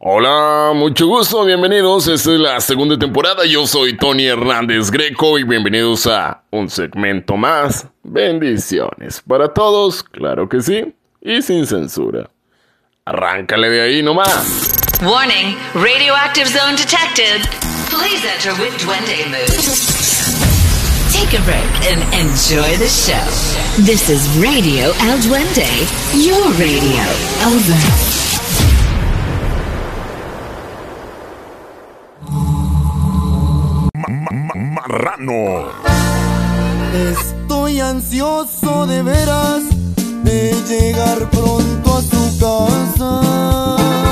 Hola, 0.00 0.72
mucho 0.74 1.06
gusto, 1.06 1.44
bienvenidos. 1.44 2.08
Esta 2.08 2.32
es 2.32 2.40
la 2.40 2.60
segunda 2.60 2.98
temporada. 2.98 3.44
Yo 3.44 3.66
soy 3.66 3.96
Tony 3.96 4.26
Hernández 4.26 4.90
Greco 4.90 5.38
y 5.38 5.44
bienvenidos 5.44 6.06
a 6.06 6.44
un 6.50 6.70
segmento 6.70 7.36
más. 7.36 7.86
Bendiciones 8.02 9.22
para 9.26 9.52
todos, 9.52 10.02
claro 10.02 10.48
que 10.48 10.60
sí, 10.60 10.94
y 11.20 11.42
sin 11.42 11.66
censura. 11.66 12.30
Arráncale 13.04 13.70
de 13.70 13.80
ahí 13.80 14.02
nomás. 14.02 14.70
Warning, 15.02 15.56
radioactive 15.74 16.48
zone 16.48 16.76
detected. 16.76 17.42
Please 17.88 18.24
enter 18.24 18.52
with 18.60 18.76
Duende 18.82 19.26
mood. 19.30 19.48
Take 21.12 21.34
a 21.34 21.42
break 21.42 21.64
and 21.90 22.02
enjoy 22.14 22.76
the 22.76 22.88
show. 22.88 23.24
This 23.84 24.10
is 24.10 24.28
Radio 24.38 24.92
El 25.00 25.18
Duende, 25.20 25.68
your 26.14 26.52
radio. 26.58 27.02
Over. 27.46 28.18
Marrano. 34.74 35.72
Estoy 36.92 37.80
ansioso 37.80 38.86
de 38.86 39.02
veras 39.02 39.64
de 40.24 40.54
llegar 40.68 41.30
pronto 41.30 41.96
a 41.96 42.02
su 42.02 42.38
casa 42.38 44.07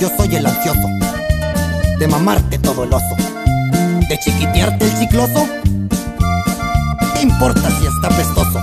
Yo 0.00 0.08
soy 0.16 0.36
el 0.36 0.46
ansioso, 0.46 0.88
de 1.98 2.06
mamarte 2.06 2.56
todo 2.60 2.84
el 2.84 2.92
oso, 2.92 3.16
de 4.08 4.18
chiquitearte 4.20 4.84
el 4.84 4.98
chicloso. 4.98 5.44
¿Qué 7.14 7.22
importa 7.22 7.68
si 7.68 7.86
está 7.86 8.08
pestoso? 8.10 8.60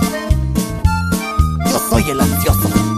Yo 1.66 1.78
soy 1.90 2.10
el 2.10 2.20
ansioso. 2.20 2.95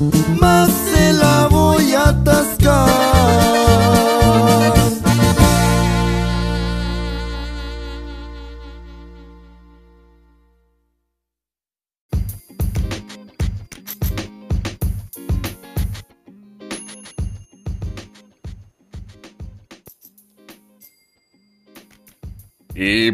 Mas 0.00 0.49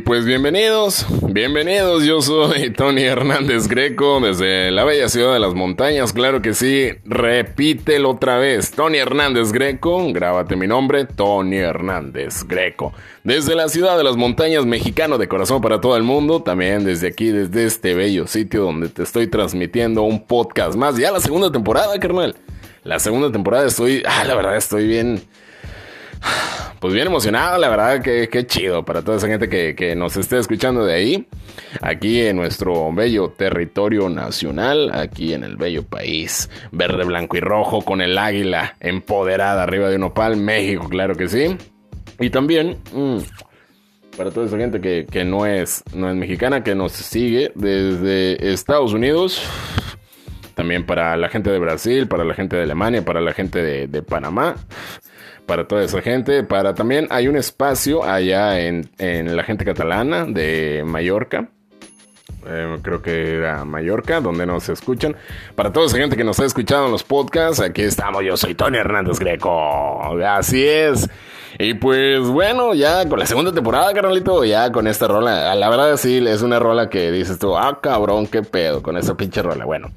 pues 0.06 0.24
bienvenidos, 0.24 1.04
bienvenidos, 1.32 2.04
yo 2.04 2.22
soy 2.22 2.70
Tony 2.76 3.02
Hernández 3.02 3.66
Greco 3.66 4.20
desde 4.20 4.70
la 4.70 4.84
bella 4.84 5.08
ciudad 5.08 5.32
de 5.32 5.40
las 5.40 5.54
montañas, 5.54 6.12
claro 6.12 6.40
que 6.40 6.54
sí, 6.54 6.90
repítelo 7.04 8.10
otra 8.10 8.38
vez, 8.38 8.70
Tony 8.70 8.98
Hernández 8.98 9.50
Greco, 9.50 10.06
grábate 10.12 10.54
mi 10.54 10.68
nombre, 10.68 11.06
Tony 11.06 11.56
Hernández 11.56 12.44
Greco, 12.46 12.92
desde 13.24 13.56
la 13.56 13.68
ciudad 13.68 13.98
de 13.98 14.04
las 14.04 14.16
montañas 14.16 14.64
mexicano 14.64 15.18
de 15.18 15.26
corazón 15.26 15.60
para 15.60 15.80
todo 15.80 15.96
el 15.96 16.04
mundo, 16.04 16.40
también 16.40 16.84
desde 16.84 17.08
aquí, 17.08 17.32
desde 17.32 17.64
este 17.64 17.94
bello 17.94 18.28
sitio 18.28 18.62
donde 18.62 18.88
te 18.88 19.02
estoy 19.02 19.26
transmitiendo 19.26 20.02
un 20.02 20.24
podcast 20.24 20.76
más, 20.76 20.96
ya 20.96 21.10
la 21.10 21.18
segunda 21.18 21.50
temporada, 21.50 21.98
carnal, 21.98 22.36
la 22.84 23.00
segunda 23.00 23.32
temporada 23.32 23.66
estoy, 23.66 24.04
ah, 24.06 24.22
la 24.24 24.36
verdad 24.36 24.56
estoy 24.56 24.86
bien 24.86 25.20
Pues 26.80 26.92
bien 26.92 27.06
emocionado, 27.06 27.58
la 27.58 27.70
verdad 27.70 28.02
que, 28.02 28.28
que 28.28 28.46
chido 28.46 28.84
para 28.84 29.02
toda 29.02 29.16
esa 29.16 29.26
gente 29.26 29.48
que, 29.48 29.96
nos 29.96 30.16
esté 30.18 30.38
escuchando 30.38 30.84
de 30.84 30.94
ahí, 30.94 31.26
aquí 31.80 32.20
en 32.20 32.36
nuestro 32.36 32.92
bello 32.92 33.30
territorio 33.30 34.10
nacional, 34.10 34.90
aquí 34.94 35.32
en 35.32 35.42
el 35.42 35.56
bello 35.56 35.84
país, 35.84 36.50
verde, 36.72 37.04
blanco 37.04 37.38
y 37.38 37.40
rojo, 37.40 37.82
con 37.82 38.02
el 38.02 38.18
águila 38.18 38.76
empoderada 38.80 39.62
arriba 39.62 39.88
de 39.88 39.96
un 39.96 40.04
opal, 40.04 40.36
México, 40.36 40.86
claro 40.88 41.16
que 41.16 41.28
sí. 41.28 41.56
Y 42.20 42.28
también, 42.28 42.76
mmm, 42.92 43.18
para 44.16 44.30
toda 44.30 44.46
esa 44.46 44.58
gente 44.58 44.80
que, 44.80 45.24
no, 45.24 45.46
es, 45.46 45.82
no 45.94 46.10
es 46.10 46.16
mexicana, 46.16 46.62
que 46.62 46.74
nos 46.74 46.92
sigue 46.92 47.52
desde 47.54 48.52
Estados 48.52 48.92
Unidos. 48.92 49.42
También 50.54 50.86
para 50.86 51.16
la 51.16 51.28
gente 51.28 51.50
de 51.50 51.58
Brasil, 51.58 52.06
para 52.06 52.24
la 52.24 52.34
gente 52.34 52.56
de 52.56 52.62
Alemania, 52.62 53.04
para 53.04 53.20
la 53.20 53.32
gente 53.34 53.86
de 53.86 54.02
Panamá 54.02 54.56
para 55.46 55.66
toda 55.66 55.84
esa 55.84 56.02
gente. 56.02 56.42
Para 56.42 56.74
también 56.74 57.06
hay 57.10 57.28
un 57.28 57.36
espacio 57.36 58.04
allá 58.04 58.60
en, 58.60 58.90
en 58.98 59.36
la 59.36 59.42
gente 59.44 59.64
catalana 59.64 60.24
de 60.26 60.82
Mallorca. 60.84 61.48
Eh, 62.48 62.78
creo 62.82 63.02
que 63.02 63.38
era 63.38 63.64
Mallorca, 63.64 64.20
donde 64.20 64.46
nos 64.46 64.68
escuchan. 64.68 65.16
Para 65.54 65.72
toda 65.72 65.86
esa 65.86 65.96
gente 65.96 66.16
que 66.16 66.24
nos 66.24 66.38
ha 66.38 66.44
escuchado 66.44 66.86
en 66.86 66.92
los 66.92 67.02
podcasts, 67.02 67.60
aquí 67.60 67.82
estamos. 67.82 68.22
Yo 68.24 68.36
soy 68.36 68.54
Tony 68.54 68.78
Hernández 68.78 69.18
Greco. 69.18 70.02
Así 70.24 70.66
es. 70.66 71.08
Y 71.58 71.74
pues 71.74 72.20
bueno, 72.28 72.74
ya 72.74 73.08
con 73.08 73.18
la 73.18 73.26
segunda 73.26 73.52
temporada, 73.52 73.92
carnalito, 73.94 74.44
ya 74.44 74.70
con 74.70 74.86
esta 74.86 75.08
rola. 75.08 75.54
La 75.54 75.68
verdad, 75.70 75.96
sí, 75.96 76.22
es 76.26 76.42
una 76.42 76.58
rola 76.58 76.90
que 76.90 77.10
dices 77.10 77.38
tú, 77.38 77.56
ah, 77.56 77.80
cabrón, 77.80 78.26
qué 78.26 78.42
pedo 78.42 78.82
con 78.82 78.96
esa 78.96 79.16
pinche 79.16 79.42
rola. 79.42 79.64
Bueno. 79.64 79.90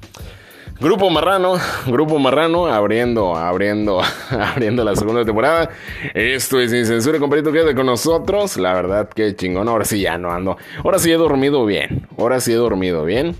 Grupo 0.80 1.10
Marrano, 1.10 1.58
Grupo 1.88 2.18
Marrano, 2.18 2.66
abriendo, 2.66 3.36
abriendo, 3.36 4.00
abriendo 4.30 4.82
la 4.82 4.96
segunda 4.96 5.26
temporada. 5.26 5.68
Esto 6.14 6.58
es 6.58 6.70
Sin 6.70 6.86
Censura, 6.86 7.18
compadrito, 7.18 7.52
quédate 7.52 7.74
con 7.74 7.84
nosotros. 7.84 8.56
La 8.56 8.72
verdad 8.72 9.10
que 9.10 9.36
chingón, 9.36 9.68
ahora 9.68 9.84
sí 9.84 10.00
ya 10.00 10.16
no 10.16 10.32
ando. 10.32 10.56
Ahora 10.82 10.98
sí 10.98 11.12
he 11.12 11.16
dormido 11.16 11.66
bien, 11.66 12.08
ahora 12.16 12.40
sí 12.40 12.52
he 12.52 12.56
dormido 12.56 13.04
bien. 13.04 13.36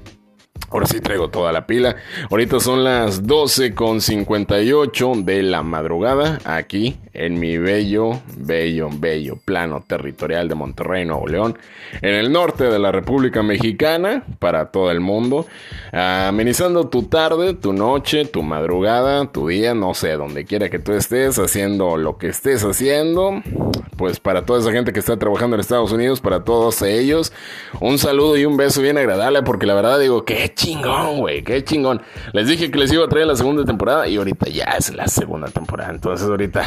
Ahora 0.70 0.86
sí 0.86 1.00
traigo 1.00 1.28
toda 1.28 1.52
la 1.52 1.66
pila. 1.66 1.96
Ahorita 2.30 2.60
son 2.60 2.84
las 2.84 3.26
12 3.26 3.74
con 3.74 4.00
58 4.00 5.12
de 5.24 5.42
la 5.42 5.62
madrugada 5.62 6.38
aquí 6.44 6.96
en 7.12 7.40
mi 7.40 7.58
bello, 7.58 8.20
bello, 8.36 8.88
bello 8.92 9.36
plano 9.44 9.84
territorial 9.86 10.48
de 10.48 10.54
Monterrey, 10.54 11.04
Nuevo 11.04 11.26
León, 11.26 11.58
en 12.02 12.14
el 12.14 12.32
norte 12.32 12.64
de 12.64 12.78
la 12.78 12.92
República 12.92 13.42
Mexicana, 13.42 14.24
para 14.38 14.70
todo 14.70 14.90
el 14.90 15.00
mundo. 15.00 15.46
Amenizando 15.92 16.88
tu 16.88 17.04
tarde, 17.04 17.54
tu 17.54 17.72
noche, 17.72 18.24
tu 18.26 18.42
madrugada, 18.42 19.26
tu 19.26 19.48
día, 19.48 19.74
no 19.74 19.94
sé, 19.94 20.12
donde 20.12 20.44
quiera 20.44 20.70
que 20.70 20.78
tú 20.78 20.92
estés 20.92 21.38
haciendo 21.38 21.96
lo 21.96 22.16
que 22.16 22.28
estés 22.28 22.64
haciendo. 22.64 23.42
Pues 23.96 24.18
para 24.18 24.46
toda 24.46 24.60
esa 24.60 24.72
gente 24.72 24.92
que 24.92 25.00
está 25.00 25.18
trabajando 25.18 25.56
en 25.56 25.60
Estados 25.60 25.92
Unidos, 25.92 26.20
para 26.20 26.44
todos 26.44 26.80
ellos, 26.80 27.32
un 27.80 27.98
saludo 27.98 28.38
y 28.38 28.46
un 28.46 28.56
beso 28.56 28.80
bien 28.80 28.96
agradable, 28.96 29.42
porque 29.42 29.66
la 29.66 29.74
verdad 29.74 29.98
digo 29.98 30.24
que 30.24 30.44
chingón, 30.60 31.18
güey, 31.18 31.42
qué 31.42 31.64
chingón. 31.64 32.02
Les 32.32 32.46
dije 32.46 32.70
que 32.70 32.78
les 32.78 32.92
iba 32.92 33.04
a 33.04 33.08
traer 33.08 33.26
la 33.26 33.36
segunda 33.36 33.64
temporada 33.64 34.06
y 34.06 34.16
ahorita 34.16 34.48
ya 34.50 34.64
es 34.78 34.94
la 34.94 35.08
segunda 35.08 35.48
temporada. 35.48 35.90
Entonces 35.90 36.28
ahorita 36.28 36.64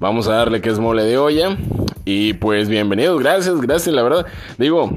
vamos 0.00 0.26
a 0.26 0.34
darle 0.34 0.60
que 0.60 0.70
es 0.70 0.78
mole 0.78 1.04
de 1.04 1.16
olla. 1.16 1.56
Y 2.04 2.32
pues 2.34 2.68
bienvenidos, 2.68 3.20
gracias, 3.20 3.60
gracias, 3.60 3.94
la 3.94 4.02
verdad. 4.02 4.26
Digo, 4.58 4.90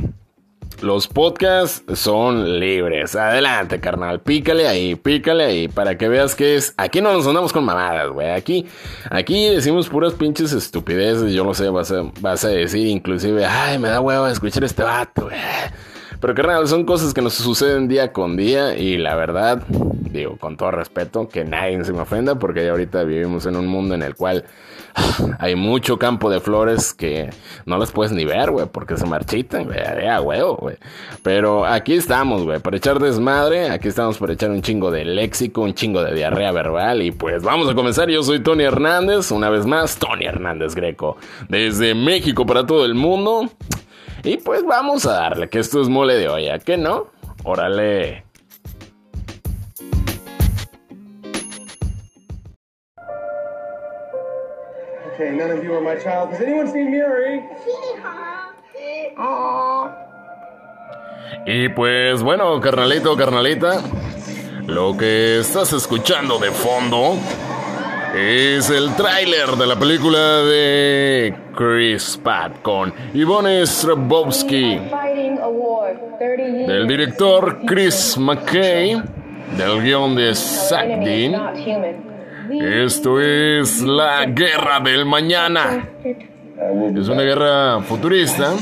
los 0.81 1.07
podcasts 1.07 1.83
son 1.99 2.59
libres. 2.59 3.15
Adelante, 3.15 3.79
carnal. 3.79 4.21
Pícale 4.21 4.67
ahí, 4.67 4.95
pícale 4.95 5.43
ahí. 5.45 5.67
Para 5.67 5.97
que 5.97 6.07
veas 6.07 6.33
que 6.33 6.55
es. 6.55 6.73
Aquí 6.77 7.01
no 7.01 7.13
nos 7.13 7.27
andamos 7.27 7.53
con 7.53 7.63
mamadas, 7.63 8.09
güey. 8.09 8.31
Aquí, 8.31 8.65
aquí 9.11 9.47
decimos 9.49 9.89
puras 9.89 10.13
pinches 10.13 10.53
estupideces. 10.53 11.33
Yo 11.33 11.43
no 11.43 11.53
sé, 11.53 11.69
vas 11.69 11.91
a, 11.91 12.01
vas 12.19 12.43
a 12.45 12.49
decir 12.49 12.87
inclusive, 12.87 13.45
ay, 13.45 13.77
me 13.77 13.89
da 13.89 14.01
huevo 14.01 14.27
escuchar 14.27 14.63
este 14.63 14.81
vato, 14.81 15.25
güey. 15.25 15.37
Pero 16.23 16.35
carnal, 16.35 16.69
son 16.69 16.85
cosas 16.85 17.13
que 17.13 17.21
nos 17.21 17.33
suceden 17.33 17.89
día 17.89 18.13
con 18.13 18.37
día 18.37 18.77
y 18.77 18.95
la 18.95 19.13
verdad, 19.13 19.61
digo, 19.67 20.37
con 20.37 20.55
todo 20.55 20.71
respeto, 20.71 21.27
que 21.27 21.43
nadie 21.43 21.83
se 21.83 21.91
me 21.91 21.99
ofenda 21.99 22.39
porque 22.39 22.63
ya 22.63 22.71
ahorita 22.71 23.03
vivimos 23.03 23.45
en 23.45 23.57
un 23.57 23.67
mundo 23.67 23.93
en 23.93 24.03
el 24.03 24.15
cual 24.15 24.45
hay 25.39 25.55
mucho 25.55 25.99
campo 25.99 26.29
de 26.29 26.39
flores 26.39 26.93
que 26.93 27.29
no 27.65 27.77
las 27.77 27.91
puedes 27.91 28.13
ni 28.13 28.23
ver, 28.23 28.51
güey, 28.51 28.67
porque 28.67 28.95
se 28.95 29.05
marchitan, 29.05 29.65
güey, 29.65 29.79
a 30.07 30.21
huevo, 30.21 30.55
güey. 30.55 30.77
Pero 31.23 31.65
aquí 31.65 31.95
estamos, 31.95 32.45
güey, 32.45 32.59
para 32.59 32.77
echar 32.77 32.99
desmadre, 32.99 33.69
aquí 33.69 33.89
estamos 33.89 34.17
para 34.17 34.31
echar 34.31 34.49
un 34.49 34.61
chingo 34.61 34.91
de 34.91 35.03
léxico, 35.03 35.59
un 35.59 35.73
chingo 35.73 36.01
de 36.05 36.15
diarrea 36.15 36.53
verbal 36.53 37.01
y 37.01 37.11
pues 37.11 37.43
vamos 37.43 37.67
a 37.67 37.75
comenzar. 37.75 38.09
Yo 38.09 38.23
soy 38.23 38.39
Tony 38.39 38.63
Hernández, 38.63 39.29
una 39.31 39.49
vez 39.49 39.65
más, 39.65 39.97
Tony 39.99 40.23
Hernández 40.23 40.73
Greco, 40.73 41.17
desde 41.49 41.93
México 41.93 42.45
para 42.45 42.65
todo 42.65 42.85
el 42.85 42.95
mundo. 42.95 43.49
Y 44.23 44.37
pues 44.37 44.63
vamos 44.65 45.05
a 45.05 45.13
darle, 45.13 45.49
que 45.49 45.59
esto 45.59 45.81
es 45.81 45.89
mole 45.89 46.15
de 46.15 46.29
olla, 46.29 46.57
¿qué 46.59 46.77
no? 46.77 47.07
Órale. 47.43 48.23
Okay, 55.13 55.29
none 55.31 55.51
of 55.51 55.63
you 55.63 55.73
are 55.73 55.81
my 55.81 56.01
child. 56.01 56.31
Has 56.31 56.41
anyone 56.41 56.71
seen 56.71 56.89
Miri? 56.89 57.41
Y 61.45 61.69
pues 61.69 62.23
bueno, 62.23 62.59
carnalito, 62.61 63.17
carnalita, 63.17 63.81
lo 64.65 64.95
que 64.97 65.39
estás 65.39 65.73
escuchando 65.73 66.39
de 66.39 66.51
fondo 66.51 67.17
es 68.13 68.69
el 68.69 68.95
tráiler 68.95 69.49
de 69.57 69.65
la 69.65 69.75
película 69.75 70.43
de 70.43 71.33
Chris 71.55 72.19
Pratt 72.23 72.61
con 72.61 72.93
Ivone 73.13 73.65
Strahovski, 73.65 74.79
del 76.67 76.87
director 76.87 77.61
Chris 77.65 78.15
McKay, 78.17 79.01
del 79.57 79.81
guion 79.81 80.15
de 80.15 80.35
Zach 80.35 80.87
Dean. 81.03 81.53
Esto 82.51 83.19
es 83.19 83.81
la 83.81 84.25
guerra 84.25 84.79
del 84.79 85.05
mañana. 85.05 85.89
Es 86.95 87.07
una 87.09 87.23
guerra 87.23 87.81
futurista 87.81 88.53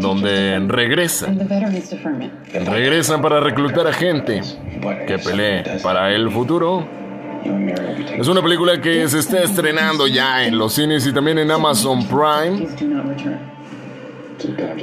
donde 0.00 0.58
regresan. 0.66 1.48
Regresan 2.52 3.22
para 3.22 3.38
reclutar 3.38 3.86
a 3.86 3.92
gente 3.92 4.40
que 5.06 5.18
pelee 5.18 5.78
para 5.82 6.12
el 6.12 6.28
futuro. 6.30 7.05
Es 8.18 8.28
una 8.28 8.42
película 8.42 8.80
que 8.80 9.06
se 9.08 9.18
está 9.18 9.42
estrenando 9.42 10.06
ya 10.06 10.44
en 10.44 10.56
los 10.56 10.72
cines 10.72 11.06
y 11.06 11.12
también 11.12 11.38
en 11.38 11.50
Amazon 11.50 12.06
Prime. 12.06 12.66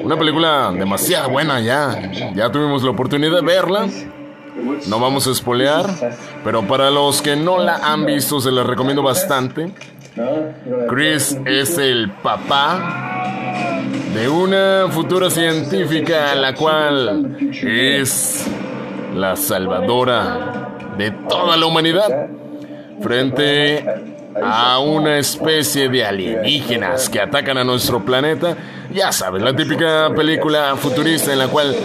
Una 0.04 0.18
película 0.18 0.72
demasiado 0.72 1.30
buena 1.30 1.60
ya. 1.60 2.12
Ya 2.36 2.52
tuvimos 2.52 2.84
la 2.84 2.92
oportunidad 2.92 3.38
de 3.38 3.42
verla. 3.42 3.88
No 4.88 5.00
vamos 5.00 5.28
a 5.28 5.32
espolear, 5.32 5.86
pero 6.44 6.62
para 6.68 6.92
los 6.92 7.22
que 7.22 7.36
no 7.36 7.58
la 7.58 7.78
han 7.78 8.06
visto 8.06 8.40
se 8.40 8.52
la 8.52 8.64
recomiendo 8.64 9.02
bastante. 9.02 9.72
Chris 10.90 11.38
es 11.46 11.78
el 11.80 12.12
papá 12.12 13.82
de 14.14 14.30
una 14.30 14.86
futura 14.92 15.32
científica 15.32 16.36
la 16.36 16.54
cual 16.54 17.36
es 17.64 18.48
la 19.16 19.36
salvadora 19.36 20.70
de 21.00 21.10
toda 21.10 21.58
la 21.58 21.66
humanidad 21.66 22.30
frente 23.02 23.86
a 24.42 24.80
una 24.80 25.18
especie 25.18 25.90
de 25.90 26.06
alienígenas 26.06 27.10
que 27.10 27.20
atacan 27.20 27.58
a 27.58 27.64
nuestro 27.64 28.04
planeta. 28.04 28.56
Ya 28.94 29.12
sabes, 29.12 29.42
la 29.42 29.56
típica 29.56 30.10
película 30.16 30.76
futurista 30.76 31.32
en 31.34 31.40
la 31.40 31.48
cual 31.48 31.76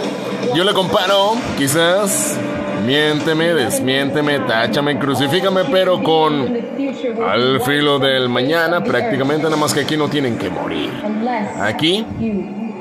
yo 0.55 0.63
la 0.63 0.73
comparo, 0.73 1.33
quizás, 1.57 2.37
miénteme, 2.85 3.53
desmiénteme, 3.53 4.39
táchame, 4.39 4.97
crucifícame, 4.97 5.61
pero 5.71 6.01
con 6.01 6.57
al 7.27 7.61
filo 7.61 7.99
del 7.99 8.29
mañana, 8.29 8.83
prácticamente 8.83 9.43
nada 9.43 9.57
más 9.57 9.73
que 9.73 9.81
aquí 9.81 9.97
no 9.97 10.07
tienen 10.07 10.37
que 10.37 10.49
morir. 10.49 10.91
Aquí 11.61 12.05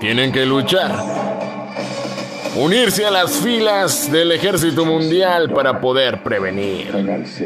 tienen 0.00 0.32
que 0.32 0.46
luchar 0.46 1.27
unirse 2.58 3.06
a 3.06 3.10
las 3.10 3.38
filas 3.38 4.10
del 4.10 4.32
ejército 4.32 4.84
mundial 4.84 5.50
para 5.50 5.80
poder 5.80 6.22
prevenir 6.22 6.92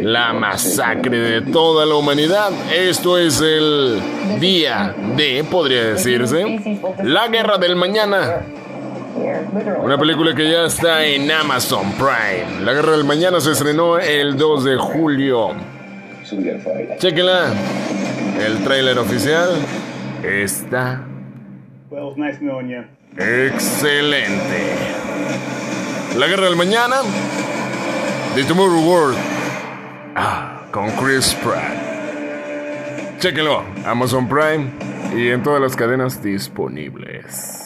la 0.00 0.32
masacre 0.32 1.18
de 1.18 1.52
toda 1.52 1.84
la 1.84 1.96
humanidad. 1.96 2.50
Esto 2.74 3.18
es 3.18 3.40
el 3.40 4.00
día 4.40 4.94
de, 5.16 5.44
podría 5.50 5.84
decirse, 5.84 6.82
la 7.04 7.28
guerra 7.28 7.58
del 7.58 7.76
mañana. 7.76 8.42
Una 9.82 9.98
película 9.98 10.34
que 10.34 10.50
ya 10.50 10.64
está 10.64 11.04
en 11.04 11.30
Amazon 11.30 11.92
Prime. 11.92 12.64
La 12.64 12.72
guerra 12.72 12.92
del 12.92 13.04
mañana 13.04 13.40
se 13.40 13.52
estrenó 13.52 13.98
el 13.98 14.36
2 14.38 14.64
de 14.64 14.76
julio. 14.76 15.50
Chequenla. 16.98 17.52
El 18.46 18.64
tráiler 18.64 18.98
oficial 18.98 19.50
está. 20.24 21.04
Excelente. 23.16 24.72
La 26.16 26.26
guerra 26.26 26.46
del 26.46 26.56
mañana. 26.56 27.02
The 28.34 28.44
Tomorrow 28.44 28.80
World. 28.80 29.18
Ah, 30.16 30.66
con 30.70 30.90
Chris 30.92 31.34
Pratt. 31.34 31.76
Chéquenlo, 33.18 33.62
Amazon 33.84 34.28
Prime 34.28 34.70
y 35.14 35.28
en 35.28 35.42
todas 35.42 35.60
las 35.60 35.76
cadenas 35.76 36.22
disponibles. 36.22 37.61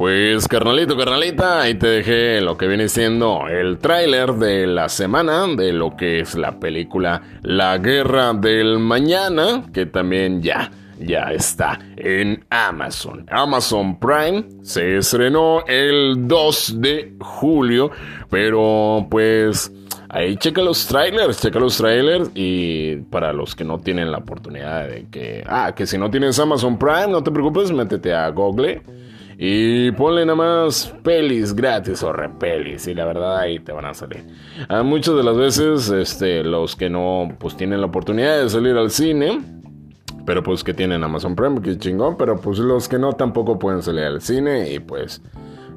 Pues 0.00 0.48
carnalito, 0.48 0.96
carnalita, 0.96 1.60
ahí 1.60 1.74
te 1.74 1.86
dejé 1.86 2.40
lo 2.40 2.56
que 2.56 2.66
viene 2.66 2.88
siendo 2.88 3.48
el 3.48 3.76
tráiler 3.76 4.32
de 4.32 4.66
la 4.66 4.88
semana 4.88 5.46
de 5.46 5.74
lo 5.74 5.94
que 5.94 6.20
es 6.20 6.36
la 6.36 6.58
película 6.58 7.20
La 7.42 7.76
Guerra 7.76 8.32
del 8.32 8.78
Mañana, 8.78 9.64
que 9.74 9.84
también 9.84 10.40
ya, 10.40 10.70
ya 10.98 11.32
está 11.32 11.78
en 11.98 12.46
Amazon. 12.48 13.26
Amazon 13.30 14.00
Prime 14.00 14.46
se 14.62 14.96
estrenó 14.96 15.66
el 15.66 16.26
2 16.26 16.80
de 16.80 17.12
julio, 17.20 17.90
pero 18.30 19.06
pues... 19.10 19.70
Ahí 20.12 20.36
checa 20.38 20.60
los 20.60 20.86
trailers, 20.86 21.40
checa 21.40 21.60
los 21.60 21.76
trailers 21.76 22.32
y 22.34 22.96
para 22.96 23.32
los 23.32 23.54
que 23.54 23.64
no 23.64 23.78
tienen 23.78 24.10
la 24.10 24.18
oportunidad 24.18 24.88
de 24.88 25.06
que, 25.08 25.44
ah, 25.46 25.72
que 25.72 25.86
si 25.86 25.98
no 25.98 26.10
tienes 26.10 26.36
Amazon 26.40 26.76
Prime, 26.76 27.06
no 27.08 27.22
te 27.22 27.30
preocupes, 27.30 27.70
métete 27.70 28.12
a 28.12 28.28
Google 28.30 28.82
y 29.42 29.90
ponle 29.92 30.26
nada 30.26 30.36
más 30.36 30.92
pelis 31.02 31.54
gratis 31.54 32.02
o 32.02 32.12
repelis 32.12 32.86
y 32.86 32.92
la 32.92 33.06
verdad 33.06 33.38
ahí 33.38 33.58
te 33.58 33.72
van 33.72 33.86
a 33.86 33.94
salir. 33.94 34.22
A 34.68 34.82
muchas 34.82 35.16
de 35.16 35.22
las 35.22 35.34
veces, 35.34 35.88
este, 35.88 36.44
los 36.44 36.76
que 36.76 36.90
no, 36.90 37.34
pues 37.38 37.56
tienen 37.56 37.80
la 37.80 37.86
oportunidad 37.86 38.42
de 38.42 38.50
salir 38.50 38.76
al 38.76 38.90
cine, 38.90 39.40
pero 40.26 40.42
pues 40.42 40.62
que 40.62 40.74
tienen 40.74 41.02
Amazon 41.02 41.36
Prime, 41.36 41.62
que 41.62 41.78
chingón, 41.78 42.18
pero 42.18 42.38
pues 42.38 42.58
los 42.58 42.86
que 42.86 42.98
no 42.98 43.14
tampoco 43.14 43.58
pueden 43.58 43.82
salir 43.82 44.04
al 44.04 44.20
cine 44.20 44.74
y 44.74 44.78
pues 44.78 45.22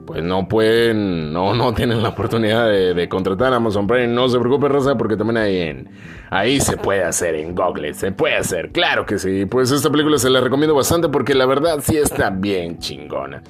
pues 0.05 0.23
no 0.23 0.47
pueden, 0.47 1.31
no, 1.33 1.53
no 1.53 1.73
tienen 1.73 2.01
la 2.01 2.09
oportunidad 2.09 2.69
de, 2.69 3.09
contratar 3.09 3.53
a 3.53 3.57
Amazon 3.57 3.87
Prime. 3.87 4.07
No 4.07 4.29
se 4.29 4.39
preocupe, 4.39 4.67
Rosa, 4.67 4.95
porque 4.95 5.15
también 5.15 5.37
ahí 5.37 5.57
en, 5.61 5.89
ahí 6.29 6.59
se 6.59 6.77
puede 6.77 7.03
hacer 7.03 7.35
en 7.35 7.55
Google, 7.55 7.93
se 7.93 8.11
puede 8.11 8.35
hacer, 8.35 8.71
claro 8.71 9.05
que 9.05 9.17
sí. 9.19 9.45
Pues 9.45 9.71
esta 9.71 9.89
película 9.89 10.17
se 10.17 10.29
la 10.29 10.41
recomiendo 10.41 10.75
bastante 10.75 11.09
porque 11.09 11.33
la 11.33 11.45
verdad 11.45 11.79
sí 11.81 11.97
está 11.97 12.29
bien 12.29 12.79
chingona. 12.79 13.41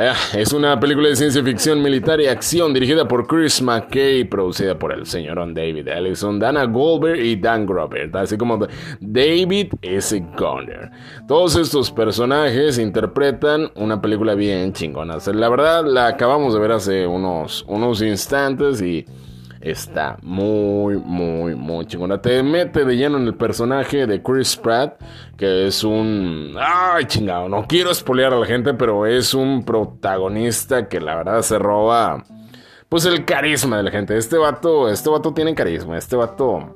Ah, 0.00 0.14
es 0.32 0.52
una 0.52 0.78
película 0.78 1.08
de 1.08 1.16
ciencia 1.16 1.42
ficción 1.42 1.82
militar 1.82 2.20
y 2.20 2.28
acción 2.28 2.72
dirigida 2.72 3.08
por 3.08 3.26
Chris 3.26 3.60
McKay, 3.60 4.22
producida 4.22 4.78
por 4.78 4.92
el 4.92 5.06
señorón 5.06 5.54
David 5.54 5.88
Ellison, 5.88 6.38
Dana 6.38 6.66
Goldberg 6.66 7.18
y 7.18 7.34
Dan 7.34 7.66
Grover, 7.66 8.16
así 8.16 8.38
como 8.38 8.64
David 9.00 9.72
S. 9.82 10.24
Gunner. 10.38 10.92
Todos 11.26 11.56
estos 11.56 11.90
personajes 11.90 12.78
interpretan 12.78 13.72
una 13.74 14.00
película 14.00 14.36
bien 14.36 14.72
chingona. 14.72 15.16
La 15.34 15.48
verdad, 15.48 15.84
la 15.84 16.06
acabamos 16.06 16.54
de 16.54 16.60
ver 16.60 16.70
hace 16.70 17.04
unos, 17.04 17.64
unos 17.66 18.00
instantes 18.00 18.80
y 18.80 19.04
está 19.60 20.18
muy, 20.22 20.96
muy, 20.96 21.54
muy 21.54 21.86
chingona. 21.86 22.20
Te 22.20 22.42
mete 22.42 22.84
de 22.84 22.96
lleno 22.96 23.18
en 23.18 23.26
el 23.26 23.34
personaje 23.34 24.06
de 24.06 24.22
Chris 24.22 24.56
Pratt, 24.56 25.00
que 25.36 25.66
es 25.66 25.84
un... 25.84 26.54
Ay, 26.58 27.04
chingado, 27.06 27.48
no 27.48 27.66
quiero 27.66 27.90
espolear 27.90 28.32
a 28.32 28.38
la 28.38 28.46
gente, 28.46 28.74
pero 28.74 29.06
es 29.06 29.34
un 29.34 29.64
protagonista 29.64 30.88
que 30.88 31.00
la 31.00 31.16
verdad 31.16 31.42
se 31.42 31.58
roba... 31.58 32.24
Pues 32.88 33.04
el 33.04 33.26
carisma 33.26 33.76
de 33.76 33.82
la 33.82 33.90
gente. 33.90 34.16
Este 34.16 34.38
vato, 34.38 34.88
este 34.88 35.10
vato 35.10 35.34
tiene 35.34 35.54
carisma. 35.54 35.98
Este 35.98 36.16
vato... 36.16 36.74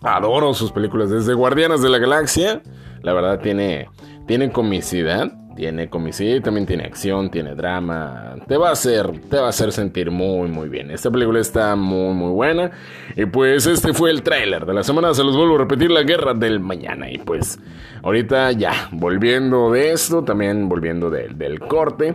Adoro 0.00 0.54
sus 0.54 0.72
películas. 0.72 1.10
Desde 1.10 1.34
Guardianes 1.34 1.82
de 1.82 1.90
la 1.90 1.98
Galaxia. 1.98 2.62
La 3.02 3.12
verdad 3.12 3.38
tiene, 3.40 3.90
tiene 4.26 4.50
comicidad 4.50 5.30
tiene 5.56 5.88
comicidad, 5.88 6.42
también 6.42 6.66
tiene 6.66 6.84
acción, 6.84 7.30
tiene 7.30 7.54
drama. 7.54 8.36
Te 8.46 8.56
va 8.56 8.68
a 8.68 8.72
hacer, 8.72 9.10
te 9.28 9.38
va 9.38 9.46
a 9.46 9.48
hacer 9.48 9.72
sentir 9.72 10.10
muy, 10.10 10.48
muy 10.48 10.68
bien. 10.68 10.90
Esta 10.90 11.10
película 11.10 11.40
está 11.40 11.74
muy, 11.74 12.14
muy 12.14 12.30
buena. 12.30 12.70
Y 13.16 13.24
pues 13.26 13.66
este 13.66 13.92
fue 13.92 14.10
el 14.10 14.22
tráiler 14.22 14.66
de 14.66 14.74
la 14.74 14.84
semana. 14.84 15.12
Se 15.14 15.24
los 15.24 15.36
vuelvo 15.36 15.56
a 15.56 15.58
repetir, 15.58 15.90
La 15.90 16.02
Guerra 16.02 16.34
del 16.34 16.60
Mañana. 16.60 17.10
Y 17.10 17.18
pues 17.18 17.58
ahorita 18.02 18.52
ya, 18.52 18.88
volviendo 18.92 19.72
de 19.72 19.92
esto, 19.92 20.22
también 20.22 20.68
volviendo 20.68 21.10
del 21.10 21.58
corte. 21.58 22.14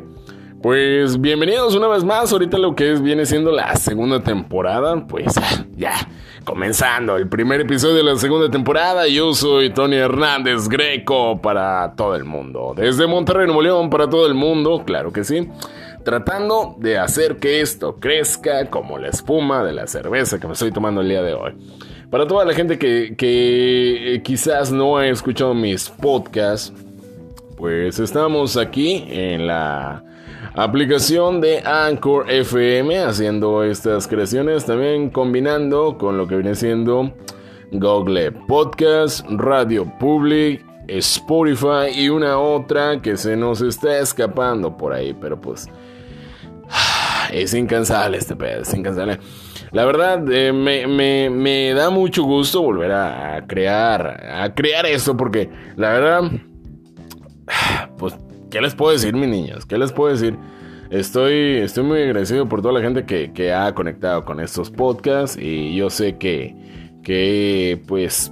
Pues 0.62 1.20
bienvenidos 1.20 1.76
una 1.76 1.88
vez 1.88 2.04
más. 2.04 2.32
Ahorita 2.32 2.60
lo 2.60 2.76
que 2.76 2.94
es, 2.94 3.02
viene 3.02 3.26
siendo 3.26 3.52
la 3.52 3.76
segunda 3.76 4.22
temporada. 4.22 5.08
Pues 5.08 5.34
ya 5.76 5.94
Comenzando 6.44 7.18
el 7.18 7.28
primer 7.28 7.62
episodio 7.62 7.98
de 7.98 8.04
la 8.04 8.18
segunda 8.18 8.50
temporada, 8.50 9.08
yo 9.08 9.32
soy 9.34 9.70
Tony 9.70 9.98
Hernández 9.98 10.68
Greco 10.68 11.40
para 11.40 11.94
todo 11.96 12.16
el 12.16 12.24
mundo. 12.24 12.74
Desde 12.76 13.06
Monterrey, 13.06 13.46
Nuevo 13.46 13.62
León, 13.62 13.90
para 13.92 14.10
todo 14.10 14.26
el 14.26 14.34
mundo, 14.34 14.82
claro 14.84 15.14
que 15.14 15.24
sí. 15.24 15.48
Tratando 16.04 16.76
de 16.80 16.98
hacer 16.98 17.38
que 17.38 17.62
esto 17.62 17.98
crezca 18.00 18.72
como 18.72 18.98
la 18.98 19.10
espuma 19.10 19.64
de 19.64 19.74
la 19.74 19.86
cerveza 19.86 20.40
que 20.40 20.48
me 20.48 20.54
estoy 20.54 20.72
tomando 20.72 21.02
el 21.02 21.10
día 21.10 21.22
de 21.22 21.36
hoy. 21.36 21.54
Para 22.10 22.26
toda 22.26 22.44
la 22.44 22.54
gente 22.54 22.80
que, 22.80 23.14
que 23.16 24.22
quizás 24.24 24.72
no 24.72 24.98
ha 24.98 25.08
escuchado 25.08 25.54
mis 25.54 25.90
podcasts, 25.90 26.74
pues 27.56 28.00
estamos 28.00 28.58
aquí 28.58 29.06
en 29.10 29.46
la 29.46 30.04
aplicación 30.53 31.39
de 31.41 31.60
Anchor 31.60 32.29
FM 32.29 33.00
haciendo 33.00 33.63
estas 33.63 34.08
creaciones 34.08 34.65
también 34.65 35.10
combinando 35.10 35.98
con 35.98 36.17
lo 36.17 36.27
que 36.27 36.36
viene 36.36 36.55
siendo 36.55 37.13
Google 37.72 38.34
Podcast, 38.34 39.25
Radio 39.29 39.86
Public, 39.98 40.65
Spotify 40.88 41.91
y 41.96 42.10
una 42.10 42.38
otra 42.38 43.01
que 43.01 43.15
se 43.15 43.38
nos 43.38 43.62
está 43.62 44.00
escapando 44.00 44.75
por 44.75 44.93
ahí, 44.93 45.13
pero 45.13 45.39
pues 45.39 45.70
es 47.31 47.53
incansable 47.53 48.17
este 48.17 48.36
pedo, 48.36 48.62
es 48.62 48.74
incansable. 48.74 49.20
La 49.72 49.86
verdad, 49.86 50.29
eh, 50.29 50.51
me, 50.51 50.86
me, 50.86 51.29
me, 51.29 51.74
da 51.74 51.89
mucho 51.89 52.24
gusto 52.24 52.62
volver 52.62 52.91
a, 52.91 53.46
crear, 53.48 54.22
a 54.29 54.53
crear 54.53 54.86
esto 54.86 55.15
porque 55.15 55.50
la 55.77 55.91
verdad, 55.91 56.31
pues 57.98 58.17
¿Qué 58.51 58.60
les 58.60 58.75
puedo 58.75 58.91
decir, 58.91 59.15
mis 59.15 59.29
niños? 59.29 59.65
¿Qué 59.65 59.77
les 59.77 59.93
puedo 59.93 60.12
decir? 60.12 60.38
Estoy, 60.89 61.60
estoy 61.60 61.86
muy 61.86 62.01
agradecido 62.01 62.50
por 62.50 62.62
toda 62.62 62.74
la 62.74 62.81
gente 62.81 63.05
que, 63.05 63.31
que 63.31 63.53
ha 63.53 63.74
conectado 63.74 64.25
con 64.25 64.41
estos 64.41 64.70
podcasts 64.70 65.38
y 65.41 65.74
yo 65.74 65.89
sé 65.89 66.17
que, 66.17 66.53
que 67.01 67.81
pues 67.88 68.29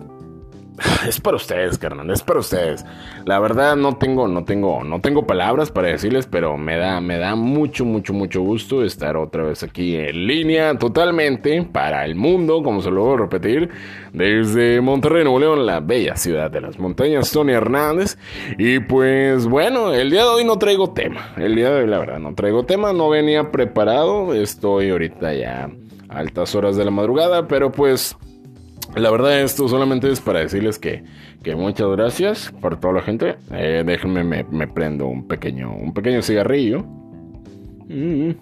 es 1.08 1.20
para 1.20 1.38
ustedes, 1.38 1.78
carnal, 1.78 2.10
es 2.10 2.24
para 2.24 2.40
ustedes. 2.40 2.86
La 3.26 3.40
verdad 3.40 3.76
no 3.76 3.98
tengo, 3.98 4.28
no 4.28 4.44
tengo, 4.44 4.84
no 4.84 5.02
tengo 5.02 5.26
palabras 5.26 5.72
para 5.72 5.90
decirles, 5.90 6.28
pero 6.28 6.58
me 6.58 6.78
da, 6.78 7.02
me 7.02 7.18
da 7.18 7.36
mucho, 7.36 7.86
mucho, 7.86 8.14
mucho 8.14 8.42
gusto 8.42 8.84
estar 8.84 9.18
otra 9.18 9.44
vez 9.44 9.64
aquí 9.64 9.96
en 9.96 10.28
línea, 10.28 10.78
totalmente 10.78 11.64
para 11.64 12.06
el 12.06 12.16
mundo, 12.16 12.64
como 12.64 12.82
se 12.82 12.92
lo 12.92 13.04
voy 13.04 13.16
a 13.16 13.18
repetir, 13.18 13.70
desde 14.14 14.82
Monterrey, 14.82 15.24
Nuevo 15.24 15.40
León, 15.40 15.66
la 15.66 15.80
bella 15.80 16.16
ciudad 16.16 16.50
de 16.52 16.62
las 16.62 16.80
montañas, 16.80 17.32
Tony 17.32 17.54
Hernández. 17.54 18.18
Y 18.58 18.80
pues 18.80 19.48
bueno, 19.48 19.94
el 19.94 20.10
día 20.10 20.24
de 20.24 20.30
hoy 20.30 20.46
no 20.46 20.58
traigo 20.58 20.92
tema. 20.92 21.34
El 21.38 21.56
día 21.56 21.70
de 21.70 21.82
hoy, 21.82 21.88
la 21.88 22.00
verdad, 22.00 22.20
no 22.20 22.34
traigo 22.36 22.66
tema, 22.66 22.94
no 22.94 23.10
venía 23.10 23.52
preparado. 23.52 24.34
Estoy 24.34 24.90
ahorita 24.90 25.34
ya 25.34 25.70
a 26.10 26.18
altas 26.20 26.56
horas 26.56 26.76
de 26.76 26.86
la 26.86 26.92
madrugada, 26.92 27.48
pero 27.48 27.72
pues 27.72 28.16
la 28.96 29.12
verdad, 29.12 29.42
esto 29.42 29.68
solamente 29.68 30.12
es 30.12 30.20
para 30.20 30.40
decirles 30.40 30.80
que, 30.80 31.04
que 31.44 31.56
muchas 31.56 31.88
gracias 31.90 32.52
por 32.60 32.80
toda 32.80 32.96
la 32.96 33.02
gente. 33.02 33.38
Eh, 33.52 33.84
déjenme, 33.86 34.24
me, 34.24 34.68
prendo 34.68 35.08
un 35.08 35.28
pequeño, 35.28 35.74
un 35.74 35.94
pequeño 35.94 36.22
cigarrillo. 36.22 36.86
un 37.90 38.36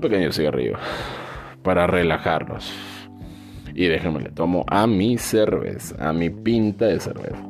pequeño 0.00 0.32
cigarrillo 0.32 0.78
para 1.62 1.86
relajarnos. 1.86 2.72
Y 3.74 3.86
déjenme 3.86 4.20
le 4.20 4.30
tomo 4.30 4.64
a 4.68 4.86
mi 4.86 5.18
cerveza, 5.18 6.08
a 6.08 6.12
mi 6.12 6.30
pinta 6.30 6.86
de 6.86 7.00
cerveza. 7.00 7.49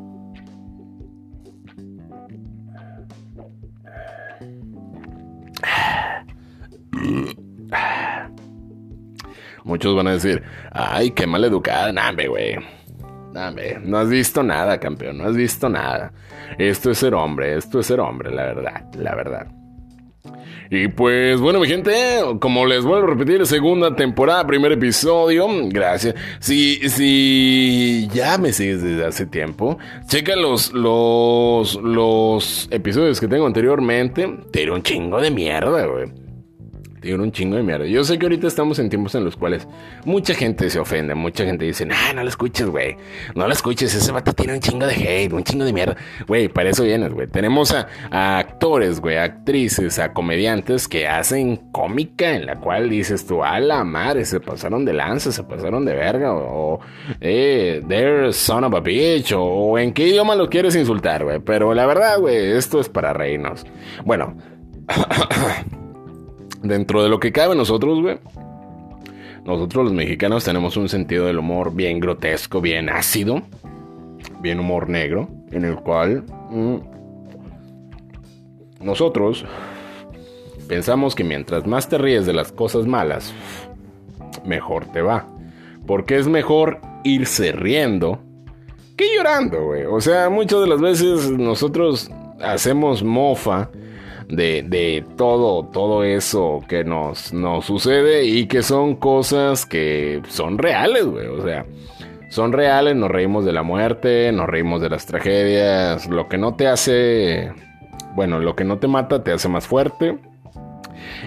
Muchos 9.71 9.95
van 9.95 10.09
a 10.09 10.15
decir, 10.15 10.43
ay, 10.73 11.13
qué 11.13 11.29
mal 11.29 11.45
educada, 11.45 11.93
nambe, 11.93 12.27
güey. 12.27 12.57
Nambe, 13.33 13.79
no 13.81 13.99
has 13.99 14.09
visto 14.09 14.43
nada, 14.43 14.81
campeón, 14.81 15.19
no 15.19 15.29
has 15.29 15.37
visto 15.37 15.69
nada. 15.69 16.13
Esto 16.59 16.91
es 16.91 16.99
ser 16.99 17.15
hombre, 17.15 17.57
esto 17.57 17.79
es 17.79 17.87
ser 17.87 18.01
hombre, 18.01 18.33
la 18.33 18.47
verdad, 18.47 18.85
la 18.97 19.15
verdad. 19.15 19.47
Y 20.71 20.89
pues 20.89 21.41
bueno, 21.41 21.61
mi 21.61 21.69
gente, 21.69 21.93
como 22.41 22.67
les 22.67 22.85
vuelvo 22.85 23.07
a 23.07 23.11
repetir, 23.11 23.47
segunda 23.47 23.95
temporada, 23.95 24.45
primer 24.45 24.73
episodio. 24.73 25.47
Gracias. 25.69 26.17
Si, 26.41 26.89
si 26.89 28.09
ya 28.13 28.39
me 28.39 28.53
sigues 28.53 28.83
desde 28.83 29.07
hace 29.07 29.27
tiempo, 29.27 29.79
checa 30.09 30.35
los, 30.35 30.73
los, 30.73 31.77
los 31.77 32.69
episodios 32.73 33.21
que 33.21 33.29
tengo 33.29 33.47
anteriormente. 33.47 34.37
Te 34.51 34.69
un 34.69 34.83
chingo 34.83 35.21
de 35.21 35.31
mierda, 35.31 35.87
güey. 35.87 36.20
Tiene 37.01 37.23
un 37.23 37.33
chingo 37.33 37.57
de 37.57 37.63
mierda. 37.63 37.87
Yo 37.87 38.05
sé 38.05 38.19
que 38.19 38.27
ahorita 38.27 38.47
estamos 38.47 38.79
en 38.79 38.91
tiempos 38.91 39.15
en 39.15 39.25
los 39.25 39.35
cuales 39.35 39.67
mucha 40.05 40.35
gente 40.35 40.69
se 40.69 40.79
ofende, 40.79 41.15
mucha 41.15 41.45
gente 41.47 41.65
dice, 41.65 41.87
nah, 41.87 42.13
no 42.15 42.23
lo 42.23 42.29
escuches, 42.29 42.67
güey. 42.69 42.97
No 43.35 43.47
lo 43.47 43.53
escuches, 43.53 43.95
ese 43.95 44.13
vato 44.13 44.35
tiene 44.35 44.53
un 44.55 44.61
chingo 44.61 44.87
de 44.87 44.95
hate, 44.95 45.33
un 45.33 45.43
chingo 45.43 45.65
de 45.65 45.73
mierda. 45.73 45.97
Güey, 46.27 46.49
para 46.49 46.71
eso 46.71 46.85
vienes, 46.85 47.13
güey. 47.15 47.27
Tenemos 47.27 47.73
a, 47.73 47.89
a 48.11 48.39
actores, 48.39 49.01
güey, 49.01 49.17
actrices, 49.17 49.99
a 49.99 50.13
comediantes 50.13 50.89
que 50.89 51.09
hacen 51.09 51.57
cómica 51.73 52.35
en 52.35 52.45
la 52.45 52.57
cual 52.57 52.91
dices 52.91 53.27
tú, 53.27 53.43
a 53.43 53.59
la 53.61 53.83
madre, 53.83 54.27
se 54.27 54.41
pasaron 54.41 54.85
de 54.85 54.93
lanza, 54.93 55.33
se 55.33 55.43
pasaron 55.43 55.87
de 55.87 55.95
verga, 55.95 56.35
o, 56.35 56.81
eh, 57.21 57.83
they're 57.89 58.31
son 58.33 58.65
of 58.65 58.75
a 58.75 58.81
bitch, 58.81 59.33
o, 59.33 59.43
o 59.43 59.79
en 59.79 59.95
qué 59.95 60.09
idioma 60.09 60.35
lo 60.35 60.51
quieres 60.51 60.77
insultar, 60.77 61.25
güey. 61.25 61.39
Pero 61.41 61.73
la 61.73 61.87
verdad, 61.87 62.19
güey, 62.19 62.53
esto 62.53 62.79
es 62.79 62.91
para 62.91 63.15
reírnos. 63.15 63.65
Bueno. 64.05 64.37
dentro 66.63 67.03
de 67.03 67.09
lo 67.09 67.21
que 67.21 67.33
cabe 67.33 67.55
nosotros, 67.55 68.01
güey. 68.01 68.19
Nosotros 69.45 69.85
los 69.85 69.93
mexicanos 69.95 70.45
tenemos 70.45 70.77
un 70.77 70.89
sentido 70.89 71.27
del 71.27 71.39
humor 71.39 71.75
bien 71.75 71.99
grotesco, 71.99 72.61
bien 72.61 72.89
ácido, 72.89 73.43
bien 74.41 74.61
humor 74.61 74.89
negro, 74.89 75.29
en 75.51 75.65
el 75.65 75.77
cual 75.77 76.25
mm, 76.51 76.77
nosotros 78.81 79.45
pensamos 80.69 81.15
que 81.15 81.25
mientras 81.25 81.67
más 81.67 81.89
te 81.89 81.99
ríes 81.99 82.27
de 82.27 82.33
las 82.33 82.53
cosas 82.53 82.87
malas, 82.87 83.33
mejor 84.45 84.87
te 84.93 85.03
va. 85.03 85.27
Porque 85.87 86.19
es 86.19 86.29
mejor 86.29 86.81
irse 87.03 87.53
riendo 87.53 88.21
que 88.97 89.07
llorando, 89.17 89.65
güey. 89.65 89.85
O 89.85 90.01
sea, 90.01 90.29
muchas 90.29 90.61
de 90.61 90.67
las 90.69 90.81
veces 90.81 91.31
nosotros 91.31 92.11
hacemos 92.43 93.03
mofa 93.03 93.71
de, 94.31 94.63
de, 94.63 95.05
todo, 95.17 95.65
todo 95.67 96.05
eso 96.05 96.63
que 96.69 96.85
nos, 96.85 97.33
nos 97.33 97.65
sucede 97.65 98.25
y 98.25 98.47
que 98.47 98.63
son 98.63 98.97
cosas 98.97 99.67
que 99.67 100.23
son 100.29 100.59
reales, 100.59 101.05
güey. 101.05 101.27
O 101.27 101.43
sea, 101.43 101.67
son 102.31 102.53
reales, 102.53 102.97
nos 102.97 103.11
reímos 103.11 103.45
de 103.45 103.53
la 103.53 103.63
muerte, 103.63 104.31
nos 104.33 104.49
reímos 104.49 104.81
de 104.81 104.89
las 104.89 105.07
tragedias, 105.07 106.07
lo 106.09 106.29
que 106.29 106.39
no 106.39 106.55
te 106.55 106.69
hace, 106.69 107.53
bueno, 108.15 108.39
lo 108.39 108.55
que 108.55 108.65
no 108.65 108.79
te 108.79 108.89
mata 108.89 109.23
te 109.23 109.33
hace 109.33 109.49
más 109.49 109.67
fuerte. 109.67 110.19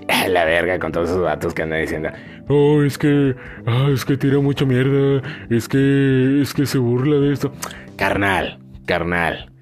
La 0.30 0.46
verga 0.46 0.80
con 0.80 0.92
todos 0.92 1.10
esos 1.10 1.24
datos 1.24 1.54
que 1.54 1.64
andan 1.64 1.82
diciendo. 1.82 2.10
Oh, 2.48 2.84
es 2.84 2.98
que. 2.98 3.36
Ah, 3.66 3.90
es 3.94 4.06
que 4.06 4.18
tira 4.18 4.40
mucha 4.40 4.66
mierda. 4.66 5.22
Es 5.50 5.68
que. 5.68 6.42
Es 6.42 6.54
que 6.54 6.66
se 6.66 6.78
burla 6.78 7.18
de 7.18 7.34
esto. 7.34 7.54
Carnal, 7.98 8.60
carnal. 8.86 9.53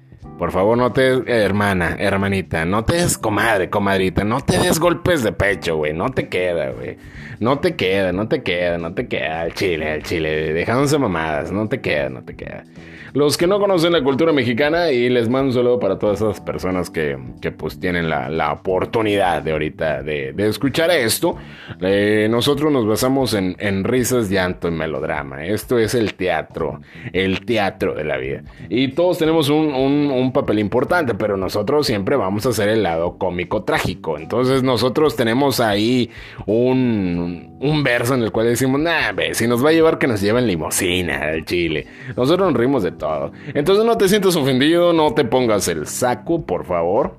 Por 0.42 0.50
favor, 0.50 0.76
no 0.76 0.90
te 0.90 1.02
des, 1.02 1.28
hermana, 1.28 1.94
hermanita, 2.00 2.64
no 2.64 2.84
te 2.84 2.96
des 2.96 3.16
comadre, 3.16 3.70
comadrita, 3.70 4.24
no 4.24 4.40
te 4.40 4.58
des 4.58 4.80
golpes 4.80 5.22
de 5.22 5.30
pecho, 5.30 5.76
güey, 5.76 5.92
no 5.92 6.10
te 6.10 6.28
queda, 6.28 6.70
güey. 6.70 6.96
No 7.38 7.60
te 7.60 7.76
queda, 7.76 8.10
no 8.10 8.26
te 8.26 8.42
queda, 8.42 8.76
no 8.76 8.92
te 8.92 9.06
queda 9.06 9.46
el 9.46 9.54
chile, 9.54 9.94
el 9.94 10.02
chile, 10.02 10.52
dejándose 10.52 10.98
mamadas, 10.98 11.52
no 11.52 11.68
te 11.68 11.80
queda, 11.80 12.08
no 12.08 12.24
te 12.24 12.34
queda. 12.34 12.64
Los 13.14 13.36
que 13.36 13.46
no 13.46 13.60
conocen 13.60 13.92
la 13.92 14.02
cultura 14.02 14.32
mexicana 14.32 14.90
y 14.90 15.10
les 15.10 15.28
mando 15.28 15.48
un 15.48 15.52
saludo 15.52 15.78
para 15.78 15.98
todas 15.98 16.22
esas 16.22 16.40
personas 16.40 16.88
que, 16.88 17.18
que 17.42 17.52
pues 17.52 17.78
tienen 17.78 18.08
la, 18.08 18.30
la, 18.30 18.52
oportunidad 18.52 19.42
de 19.42 19.52
ahorita 19.52 20.02
de, 20.02 20.32
de 20.32 20.48
escuchar 20.48 20.90
esto. 20.90 21.36
Eh, 21.82 22.26
nosotros 22.30 22.72
nos 22.72 22.86
basamos 22.86 23.34
en, 23.34 23.54
en 23.58 23.84
risas, 23.84 24.30
llanto 24.30 24.68
y 24.68 24.70
melodrama. 24.70 25.44
Esto 25.44 25.78
es 25.78 25.94
el 25.94 26.14
teatro, 26.14 26.80
el 27.12 27.44
teatro 27.44 27.94
de 27.94 28.04
la 28.04 28.16
vida. 28.16 28.44
Y 28.70 28.88
todos 28.88 29.18
tenemos 29.18 29.50
un, 29.50 29.74
un, 29.74 30.32
papel 30.32 30.58
importante, 30.60 31.14
pero 31.14 31.36
nosotros 31.36 31.86
siempre 31.86 32.16
vamos 32.16 32.46
a 32.46 32.48
hacer 32.48 32.70
el 32.70 32.82
lado 32.82 33.18
cómico 33.18 33.64
trágico. 33.64 34.16
Entonces 34.16 34.62
nosotros 34.62 35.16
tenemos 35.16 35.60
ahí 35.60 36.08
un, 36.46 37.58
un 37.60 37.82
verso 37.82 38.14
en 38.14 38.22
el 38.22 38.32
cual 38.32 38.46
decimos, 38.46 38.80
nah, 38.80 39.12
si 39.32 39.46
nos 39.46 39.62
va 39.62 39.68
a 39.68 39.72
llevar 39.72 39.98
que 39.98 40.06
nos 40.06 40.22
lleven 40.22 40.46
limosina 40.46 41.28
al 41.28 41.44
Chile. 41.44 41.86
Nosotros 42.16 42.50
nos 42.50 42.58
rimos 42.58 42.82
de 42.82 43.01
todo. 43.02 43.32
Entonces 43.52 43.84
no 43.84 43.98
te 43.98 44.08
sientas 44.08 44.36
ofendido, 44.36 44.92
no 44.92 45.12
te 45.12 45.24
pongas 45.24 45.66
el 45.66 45.88
saco, 45.88 46.46
por 46.46 46.64
favor. 46.64 47.18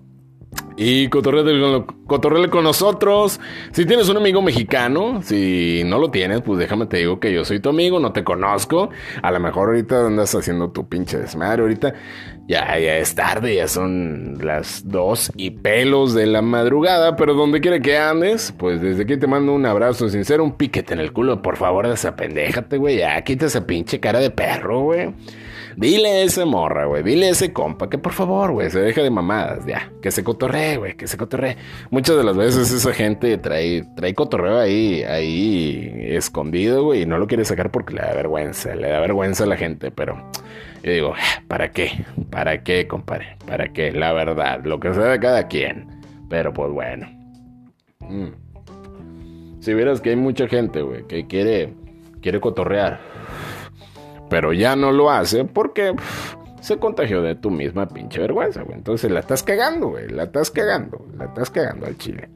Y 0.78 1.10
cotorreale 1.10 2.50
con 2.50 2.64
nosotros. 2.64 3.40
Si 3.72 3.86
tienes 3.86 4.08
un 4.10 4.18
amigo 4.18 4.42
mexicano, 4.42 5.22
si 5.22 5.84
no 5.86 6.00
lo 6.00 6.10
tienes, 6.10 6.42
pues 6.42 6.58
déjame 6.58 6.86
te 6.86 6.98
digo 6.98 7.20
que 7.20 7.34
yo 7.34 7.44
soy 7.44 7.60
tu 7.60 7.70
amigo, 7.70 8.00
no 8.00 8.14
te 8.14 8.24
conozco. 8.24 8.90
A 9.22 9.32
lo 9.32 9.40
mejor 9.40 9.70
ahorita 9.70 10.08
andas 10.08 10.34
haciendo 10.34 10.72
tu 10.72 10.88
pinche 10.88 11.18
desmadre. 11.18 11.64
Ahorita 11.64 11.94
ya, 12.48 12.78
ya 12.80 12.98
es 12.98 13.14
tarde, 13.14 13.56
ya 13.56 13.68
son 13.68 14.38
las 14.42 14.88
dos 14.88 15.32
y 15.36 15.52
pelos 15.52 16.14
de 16.14 16.28
la 16.28 16.42
madrugada. 16.42 17.16
Pero 17.16 17.34
donde 17.34 17.60
quiera 17.60 17.80
que 17.80 17.98
andes, 17.98 18.54
pues 18.58 18.82
desde 18.82 19.04
aquí 19.04 19.18
te 19.18 19.28
mando 19.28 19.54
un 19.54 19.66
abrazo 19.66 20.10
sincero, 20.10 20.44
un 20.44 20.54
piquete 20.54 20.94
en 20.94 21.00
el 21.00 21.14
culo. 21.14 21.42
Por 21.42 21.58
favor, 21.58 21.88
desapendéjate, 21.88 22.78
güey. 22.78 22.98
Ya 22.98 23.22
quita 23.24 23.46
esa 23.46 23.66
pinche 23.66 24.00
cara 24.00 24.20
de 24.20 24.30
perro, 24.30 24.82
güey. 24.82 25.14
Dile 25.76 26.10
a 26.10 26.22
ese 26.22 26.46
morra, 26.46 26.86
güey. 26.86 27.04
Dile 27.04 27.28
a 27.28 27.30
ese 27.32 27.54
compa 27.54 27.90
que 27.90 27.98
por 27.98 28.14
favor, 28.14 28.52
güey, 28.52 28.70
se 28.70 28.80
deje 28.80 29.02
de 29.02 29.10
mamadas, 29.10 29.66
ya. 29.66 29.92
Que 30.02 30.12
se 30.12 30.24
cotorree, 30.24 30.78
güey, 30.78 30.96
que 30.96 31.08
se 31.08 31.18
cotorree. 31.18 31.58
Muchas 31.90 32.18
de 32.18 32.24
las 32.24 32.38
veces 32.38 32.72
esa 32.72 32.94
gente 32.94 33.38
trae, 33.38 33.84
trae 33.96 34.14
cotorreo 34.14 34.60
ahí, 34.60 35.04
ahí 35.04 35.92
escondido, 36.10 36.84
güey, 36.84 37.04
y 37.04 37.06
no 37.06 37.18
lo 37.18 37.28
quiere 37.28 37.46
sacar 37.46 37.72
porque 37.72 37.94
le 37.94 38.02
da 38.02 38.14
vergüenza, 38.14 38.76
le 38.76 38.90
da 38.90 39.00
vergüenza 39.00 39.44
a 39.44 39.48
la 39.48 39.58
gente, 39.58 39.92
pero 39.92 40.16
yo 40.84 40.92
digo, 40.92 41.14
¿para 41.48 41.72
qué? 41.72 42.06
¿Para 42.30 42.64
qué, 42.64 42.88
compadre? 42.88 43.38
¿Para 43.48 43.72
qué? 43.72 43.92
La 43.92 44.12
verdad, 44.12 44.64
lo 44.66 44.80
que 44.80 44.94
sea 44.94 45.06
de 45.06 45.20
cada 45.20 45.48
quien. 45.48 45.88
Pero 46.30 46.54
pues 46.54 46.72
bueno. 46.72 47.08
Mm. 48.02 48.44
Si 49.62 49.74
vieras 49.74 50.02
que 50.02 50.10
hay 50.10 50.16
mucha 50.18 50.48
gente, 50.48 50.82
güey, 50.82 51.08
que 51.08 51.26
quiere, 51.26 51.74
quiere 52.22 52.42
cotorrear 52.42 53.13
pero 54.34 54.52
ya 54.52 54.76
no 54.76 54.92
lo 54.92 55.12
hace 55.12 55.46
porque 55.46 55.94
se 56.60 56.80
contagió 56.80 57.22
de 57.22 57.36
tu 57.36 57.52
misma 57.52 57.88
pinche 57.88 58.20
vergüenza, 58.20 58.64
güey. 58.64 58.76
Entonces 58.76 59.12
la 59.12 59.20
estás 59.20 59.44
cagando, 59.44 59.90
güey. 59.90 60.10
La 60.10 60.24
estás 60.24 60.50
cagando. 60.50 61.06
La 61.16 61.26
estás 61.26 61.52
cagando 61.52 61.86
al 61.86 62.00
chile. 62.00 62.30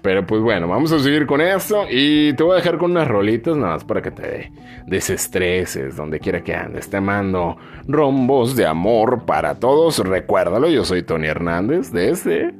Pero 0.00 0.26
pues 0.26 0.40
bueno, 0.40 0.68
vamos 0.68 0.90
a 0.92 1.00
seguir 1.00 1.26
con 1.26 1.42
esto. 1.42 1.84
Y 1.90 2.32
te 2.32 2.42
voy 2.42 2.54
a 2.54 2.56
dejar 2.56 2.78
con 2.78 2.92
unas 2.92 3.06
rolitas 3.06 3.58
nada 3.58 3.74
más 3.74 3.84
para 3.84 4.00
que 4.00 4.10
te 4.10 4.52
desestreses 4.86 5.96
donde 5.96 6.18
quiera 6.18 6.42
que 6.42 6.54
andes. 6.54 6.88
Te 6.88 6.98
mando 6.98 7.58
rombos 7.86 8.56
de 8.56 8.64
amor 8.64 9.26
para 9.26 9.56
todos. 9.56 9.98
Recuérdalo, 9.98 10.70
yo 10.70 10.82
soy 10.86 11.02
Tony 11.02 11.26
Hernández 11.26 11.92
desde... 11.92 12.54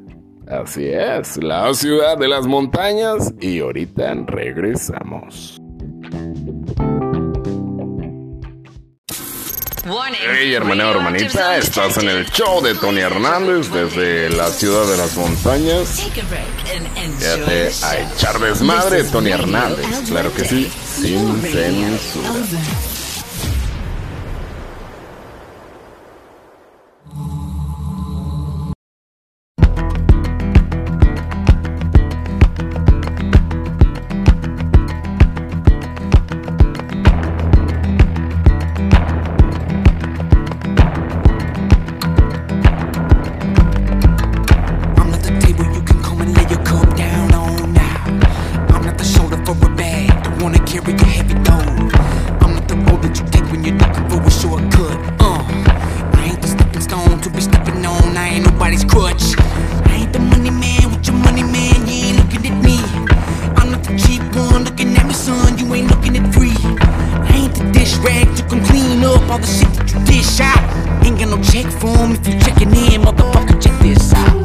Así 0.47 0.89
es, 0.89 1.43
la 1.43 1.73
ciudad 1.73 2.19
de 2.19 2.29
las 2.29 2.47
montañas. 2.47 3.33
Y 3.41 3.61
ahorita 3.61 4.13
regresamos. 4.27 5.64
Hey 9.87 10.55
hermana 10.55 10.91
hermanita, 10.91 11.59
estás 11.59 11.99
en 11.99 12.09
el 12.09 12.25
show 12.31 12.63
de 12.63 12.75
Tony 12.75 13.01
Hernández 13.01 13.71
desde 13.71 14.31
la 14.31 14.49
ciudad 14.49 14.87
de 14.87 14.97
las 14.97 15.15
montañas. 15.15 16.01
Fíjate 17.19 17.71
a 17.83 17.99
echar 17.99 18.39
desmadre 18.39 19.05
Tony 19.05 19.31
Hernández, 19.33 19.87
claro 20.09 20.33
que 20.33 20.45
sí, 20.47 20.73
sin 21.03 21.43
censura. 21.43 22.31
all 69.35 69.41
the 69.41 69.47
shit 69.49 69.69
that 69.75 69.93
you 69.93 70.05
dish 70.05 70.39
out. 70.39 71.05
Ain't 71.05 71.19
got 71.19 71.29
no 71.29 71.43
check 71.43 71.67
for 71.81 71.89
him 71.99 72.13
if 72.13 72.27
you 72.27 72.39
checking 72.41 72.71
in, 72.71 73.03
motherfucker, 73.03 73.61
check 73.61 73.77
this 73.81 74.13
out. 74.15 74.44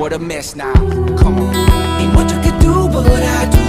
What 0.00 0.14
a 0.14 0.18
mess 0.18 0.56
now. 0.56 0.72
Come 1.18 1.38
on. 1.40 1.54
Ain't 2.00 2.14
what 2.14 2.32
you 2.32 2.40
could 2.40 2.58
do 2.58 2.88
but 2.88 3.04
what 3.04 3.22
I 3.22 3.50
do. 3.50 3.59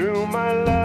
through 0.00 0.26
my 0.28 0.50
life. 0.52 0.79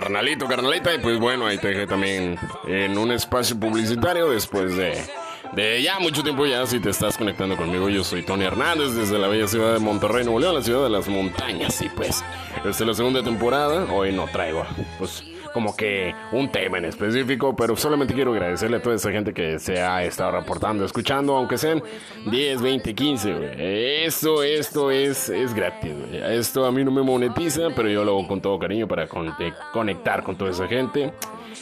Carnalito, 0.00 0.46
carnalita, 0.46 0.94
y 0.94 0.98
pues 0.98 1.18
bueno, 1.18 1.46
ahí 1.46 1.58
te 1.58 1.68
dejé 1.68 1.86
también 1.86 2.38
en 2.66 2.96
un 2.96 3.12
espacio 3.12 3.60
publicitario 3.60 4.30
después 4.30 4.74
de, 4.74 4.98
de 5.52 5.82
ya 5.82 5.98
mucho 5.98 6.22
tiempo 6.22 6.46
ya, 6.46 6.64
si 6.66 6.80
te 6.80 6.88
estás 6.88 7.18
conectando 7.18 7.54
conmigo, 7.54 7.90
yo 7.90 8.02
soy 8.02 8.22
Tony 8.22 8.44
Hernández 8.44 8.94
desde 8.94 9.18
la 9.18 9.28
bella 9.28 9.46
ciudad 9.46 9.74
de 9.74 9.78
Monterrey, 9.78 10.24
Nuevo 10.24 10.40
León, 10.40 10.54
la 10.54 10.62
ciudad 10.62 10.84
de 10.84 10.88
las 10.88 11.06
montañas, 11.06 11.82
y 11.82 11.90
pues, 11.90 12.24
esta 12.56 12.70
es 12.70 12.80
la 12.80 12.94
segunda 12.94 13.22
temporada, 13.22 13.92
hoy 13.92 14.10
no 14.10 14.24
traigo, 14.24 14.64
pues, 14.98 15.22
como 15.52 15.76
que 15.76 16.14
un 16.32 16.50
tema 16.50 16.78
en 16.78 16.84
específico, 16.86 17.54
pero 17.56 17.76
solamente 17.76 18.14
quiero 18.14 18.32
agradecerle 18.32 18.76
a 18.78 18.82
toda 18.82 18.96
esa 18.96 19.10
gente 19.10 19.32
que 19.34 19.58
se 19.58 19.80
ha 19.80 20.04
estado 20.04 20.32
reportando, 20.32 20.84
escuchando, 20.84 21.36
aunque 21.36 21.58
sean 21.58 21.82
10, 22.30 22.62
20, 22.62 22.94
15, 22.94 23.32
güey. 23.34 23.50
Esto, 24.04 24.42
esto 24.42 24.90
es, 24.90 25.28
es 25.28 25.52
gratis, 25.54 25.92
güey. 25.94 26.22
Esto 26.36 26.64
a 26.66 26.72
mí 26.72 26.84
no 26.84 26.90
me 26.90 27.02
monetiza, 27.02 27.68
pero 27.74 27.88
yo 27.88 28.04
lo 28.04 28.12
hago 28.12 28.28
con 28.28 28.40
todo 28.40 28.58
cariño 28.58 28.86
para 28.86 29.08
conte- 29.08 29.54
conectar 29.72 30.22
con 30.22 30.36
toda 30.36 30.50
esa 30.50 30.66
gente. 30.68 31.12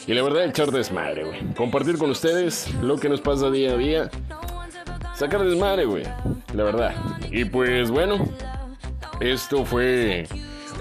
Y 0.07 0.13
la 0.13 0.21
verdad, 0.23 0.45
echar 0.45 0.71
desmadre, 0.71 1.23
güey. 1.23 1.39
Compartir 1.55 1.97
con 1.97 2.09
ustedes 2.11 2.71
lo 2.81 2.97
que 2.97 3.09
nos 3.09 3.21
pasa 3.21 3.49
día 3.49 3.71
a 3.71 3.77
día. 3.77 4.09
Sacar 5.15 5.43
desmadre, 5.43 5.85
güey. 5.85 6.03
La 6.53 6.63
verdad. 6.63 6.93
Y 7.31 7.45
pues 7.45 7.91
bueno, 7.91 8.25
esto 9.19 9.65
fue 9.65 10.27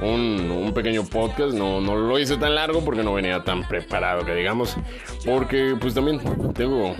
un, 0.02 0.72
pequeño 0.74 1.04
podcast. 1.04 1.54
No, 1.54 1.80
no 1.80 1.96
lo 1.96 2.18
hice 2.18 2.36
tan 2.36 2.54
largo 2.54 2.84
porque 2.84 3.02
no 3.02 3.14
venía 3.14 3.42
tan 3.42 3.66
preparado, 3.66 4.24
que 4.24 4.34
digamos. 4.34 4.76
Porque 5.24 5.76
pues 5.80 5.94
también 5.94 6.20
tengo, 6.54 6.94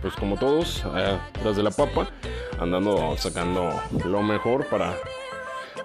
pues 0.00 0.14
como 0.14 0.36
todos, 0.36 0.84
eh, 0.96 1.18
tras 1.40 1.56
de 1.56 1.62
la 1.62 1.70
papa, 1.70 2.08
andando 2.58 3.16
sacando 3.16 3.70
lo 4.04 4.22
mejor 4.22 4.66
para 4.66 4.96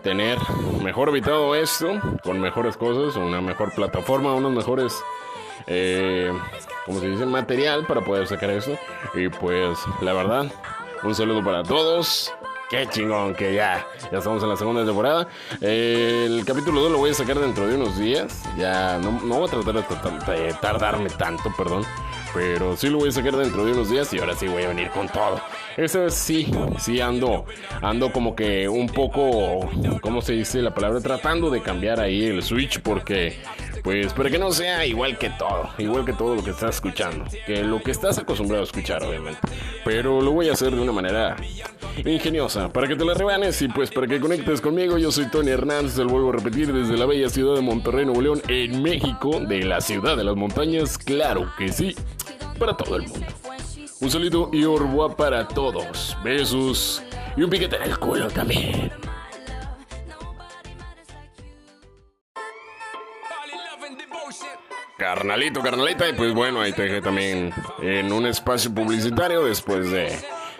tener 0.03 0.37
mejor 0.81 1.09
habitado 1.09 1.53
esto, 1.55 1.99
con 2.23 2.39
mejores 2.39 2.77
cosas, 2.77 3.15
una 3.17 3.41
mejor 3.41 3.73
plataforma, 3.73 4.33
unos 4.33 4.51
mejores, 4.51 4.97
eh, 5.67 6.31
como 6.85 6.99
se 6.99 7.09
dice, 7.09 7.25
material 7.25 7.85
para 7.85 8.01
poder 8.01 8.27
sacar 8.27 8.49
esto. 8.49 8.77
Y 9.13 9.29
pues, 9.29 9.77
la 10.01 10.13
verdad, 10.13 10.45
un 11.03 11.13
saludo 11.13 11.43
para 11.43 11.63
todos. 11.63 12.33
Qué 12.69 12.85
chingón 12.89 13.33
que 13.33 13.53
ya, 13.53 13.87
ya 14.11 14.17
estamos 14.17 14.43
en 14.43 14.49
la 14.49 14.57
segunda 14.57 14.85
temporada. 14.85 15.29
El 15.61 16.43
capítulo 16.45 16.81
2 16.81 16.91
lo 16.91 16.97
voy 16.97 17.11
a 17.11 17.13
sacar 17.13 17.39
dentro 17.39 17.65
de 17.65 17.75
unos 17.75 17.97
días. 17.97 18.43
Ya 18.57 18.97
no, 18.97 19.11
no 19.21 19.35
voy 19.35 19.47
a 19.47 19.51
tratar 19.51 19.73
de, 20.27 20.41
de 20.43 20.53
tardarme 20.55 21.09
tanto, 21.09 21.49
perdón. 21.57 21.83
Pero 22.33 22.75
sí 22.75 22.89
lo 22.89 22.97
voy 22.97 23.07
a 23.07 23.11
sacar 23.13 23.37
dentro 23.37 23.63
de 23.63 23.71
unos 23.71 23.89
días 23.89 24.13
y 24.13 24.19
ahora 24.19 24.35
sí 24.35 24.49
voy 24.49 24.63
a 24.63 24.67
venir 24.67 24.89
con 24.89 25.07
todo. 25.07 25.39
Esta 25.77 25.99
vez 25.99 26.13
sí, 26.13 26.51
sí 26.77 26.99
ando, 26.99 27.45
ando 27.81 28.11
como 28.11 28.35
que 28.35 28.67
un 28.67 28.87
poco, 28.87 29.69
¿cómo 30.01 30.21
se 30.21 30.33
dice 30.33 30.61
la 30.61 30.73
palabra? 30.73 30.99
Tratando 30.99 31.49
de 31.49 31.61
cambiar 31.61 32.01
ahí 32.01 32.25
el 32.25 32.43
switch 32.43 32.81
porque, 32.81 33.37
pues, 33.87 34.11
para 34.11 34.29
que 34.29 34.37
no 34.37 34.51
sea 34.51 34.85
igual 34.85 35.17
que 35.17 35.29
todo, 35.29 35.69
igual 35.77 36.03
que 36.03 36.11
todo 36.11 36.35
lo 36.35 36.43
que 36.43 36.49
estás 36.49 36.75
escuchando, 36.75 37.23
que 37.45 37.63
lo 37.63 37.81
que 37.81 37.91
estás 37.91 38.17
acostumbrado 38.17 38.63
a 38.63 38.65
escuchar, 38.65 39.01
obviamente. 39.01 39.39
Pero 39.85 40.19
lo 40.19 40.31
voy 40.31 40.49
a 40.49 40.51
hacer 40.51 40.75
de 40.75 40.81
una 40.81 40.91
manera 40.91 41.37
ingeniosa, 42.03 42.67
para 42.67 42.89
que 42.89 42.97
te 42.97 43.05
la 43.05 43.13
rebanes 43.13 43.61
y 43.61 43.69
pues 43.69 43.89
para 43.89 44.05
que 44.05 44.19
conectes 44.19 44.59
conmigo. 44.59 44.97
Yo 44.97 45.09
soy 45.09 45.31
Tony 45.31 45.51
Hernández, 45.51 45.95
te 45.95 46.03
lo 46.03 46.09
vuelvo 46.09 46.31
a 46.31 46.33
repetir 46.33 46.73
desde 46.73 46.97
la 46.97 47.05
bella 47.05 47.29
ciudad 47.29 47.55
de 47.55 47.61
Monterrey, 47.61 48.03
Nuevo 48.03 48.21
León, 48.21 48.41
en 48.49 48.83
México, 48.83 49.39
de 49.39 49.63
la 49.63 49.79
ciudad 49.79 50.17
de 50.17 50.25
las 50.25 50.35
montañas, 50.35 50.97
claro 50.97 51.49
que 51.57 51.69
sí, 51.69 51.95
para 52.59 52.75
todo 52.75 52.97
el 52.97 53.07
mundo. 53.07 53.25
Un 54.01 54.11
saludo 54.11 54.49
y 54.51 54.65
orboa 54.65 55.15
para 55.15 55.47
todos. 55.47 56.17
Besos 56.25 57.01
y 57.37 57.43
un 57.43 57.49
piquete 57.49 57.77
en 57.77 57.83
el 57.83 57.97
culo 57.97 58.27
también. 58.27 58.91
Carnalito, 64.97 65.61
carnalita, 65.61 66.09
y 66.09 66.13
pues 66.13 66.33
bueno, 66.33 66.59
ahí 66.59 66.73
te 66.73 66.81
dejé 66.83 67.01
también 67.01 67.53
en 67.81 68.11
un 68.11 68.25
espacio 68.25 68.73
publicitario 68.73 69.45
después 69.45 69.91
de, 69.91 70.17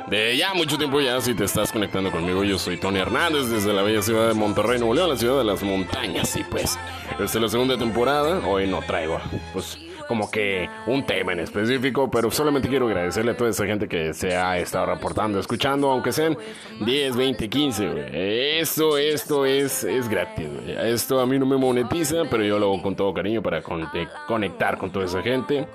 de 0.08 0.38
ya 0.38 0.54
mucho 0.54 0.78
tiempo 0.78 1.02
ya, 1.02 1.19
si 1.21 1.34
te 1.34 1.45
estás 1.45 1.71
conectando 1.71 2.12
conmigo, 2.12 2.43
yo 2.43 2.60
soy 2.60 2.78
Tony 2.78 3.00
Hernández 3.00 3.50
desde 3.50 3.73
la 3.73 3.82
bella 3.82 4.04
ciudad 4.04 4.28
de 4.28 4.36
Monterrey, 4.36 4.78
Nuevo 4.78 4.93
León, 4.93 5.10
la 5.10 5.17
ciudad 5.17 5.39
de 5.39 5.43
las 5.43 5.63
montañas, 5.63 6.36
y 6.36 6.43
pues, 6.43 6.78
esta 7.12 7.23
es 7.23 7.36
la 7.36 7.50
segunda 7.50 7.80
temporada, 7.80 8.47
hoy 8.47 8.67
no 8.67 8.80
traigo, 8.84 9.19
pues, 9.54 9.80
como 10.08 10.30
que 10.32 10.70
un 10.86 11.06
tema 11.06 11.34
en 11.34 11.39
específico, 11.41 12.10
pero 12.10 12.32
solamente 12.32 12.67
quiero 12.70 12.88
agradecerle 12.88 13.32
a 13.32 13.38
toda 13.38 13.50
esa 13.50 13.65
gente 13.65 13.88
que 13.88 14.13
se 14.13 14.36
ha 14.36 14.58
estado 14.58 14.86
reportando, 14.88 15.39
escuchando, 15.39 15.89
aunque 15.91 16.12
sean 16.12 16.38
10, 16.86 17.15
20, 17.15 17.50
15, 17.50 17.88
güey. 17.89 18.06
Esto, 18.60 18.98
esto 18.98 19.46
es, 19.46 19.84
es 19.84 20.08
gratis, 20.08 20.48
güey. 20.50 20.78
Esto 20.91 21.20
a 21.20 21.26
mí 21.26 21.38
no 21.38 21.46
me 21.46 21.58
monetiza, 21.58 22.24
pero 22.30 22.43
yo 22.43 22.58
lo 22.60 22.67
hago 22.74 22.82
con 22.82 22.96
todo 22.96 23.13
cariño 23.13 23.41
para 23.41 23.62
conte- 23.62 24.08
conectar 24.28 24.78
con 24.78 24.91
toda 24.91 25.06
esa 25.06 25.22
gente. 25.22 25.67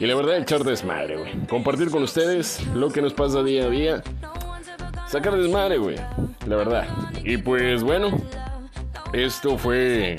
Y 0.00 0.06
la 0.06 0.14
verdad, 0.14 0.38
echar 0.38 0.64
desmadre, 0.64 1.16
güey. 1.16 1.32
Compartir 1.48 1.90
con 1.90 2.02
ustedes 2.02 2.66
lo 2.74 2.90
que 2.90 3.02
nos 3.02 3.12
pasa 3.12 3.42
día 3.42 3.64
a 3.64 3.68
día. 3.68 4.02
Sacar 5.08 5.36
desmadre, 5.36 5.78
güey. 5.78 5.96
La 6.46 6.56
verdad. 6.56 6.88
Y 7.22 7.36
pues 7.36 7.82
bueno, 7.84 8.08
esto 9.12 9.58
fue 9.58 10.18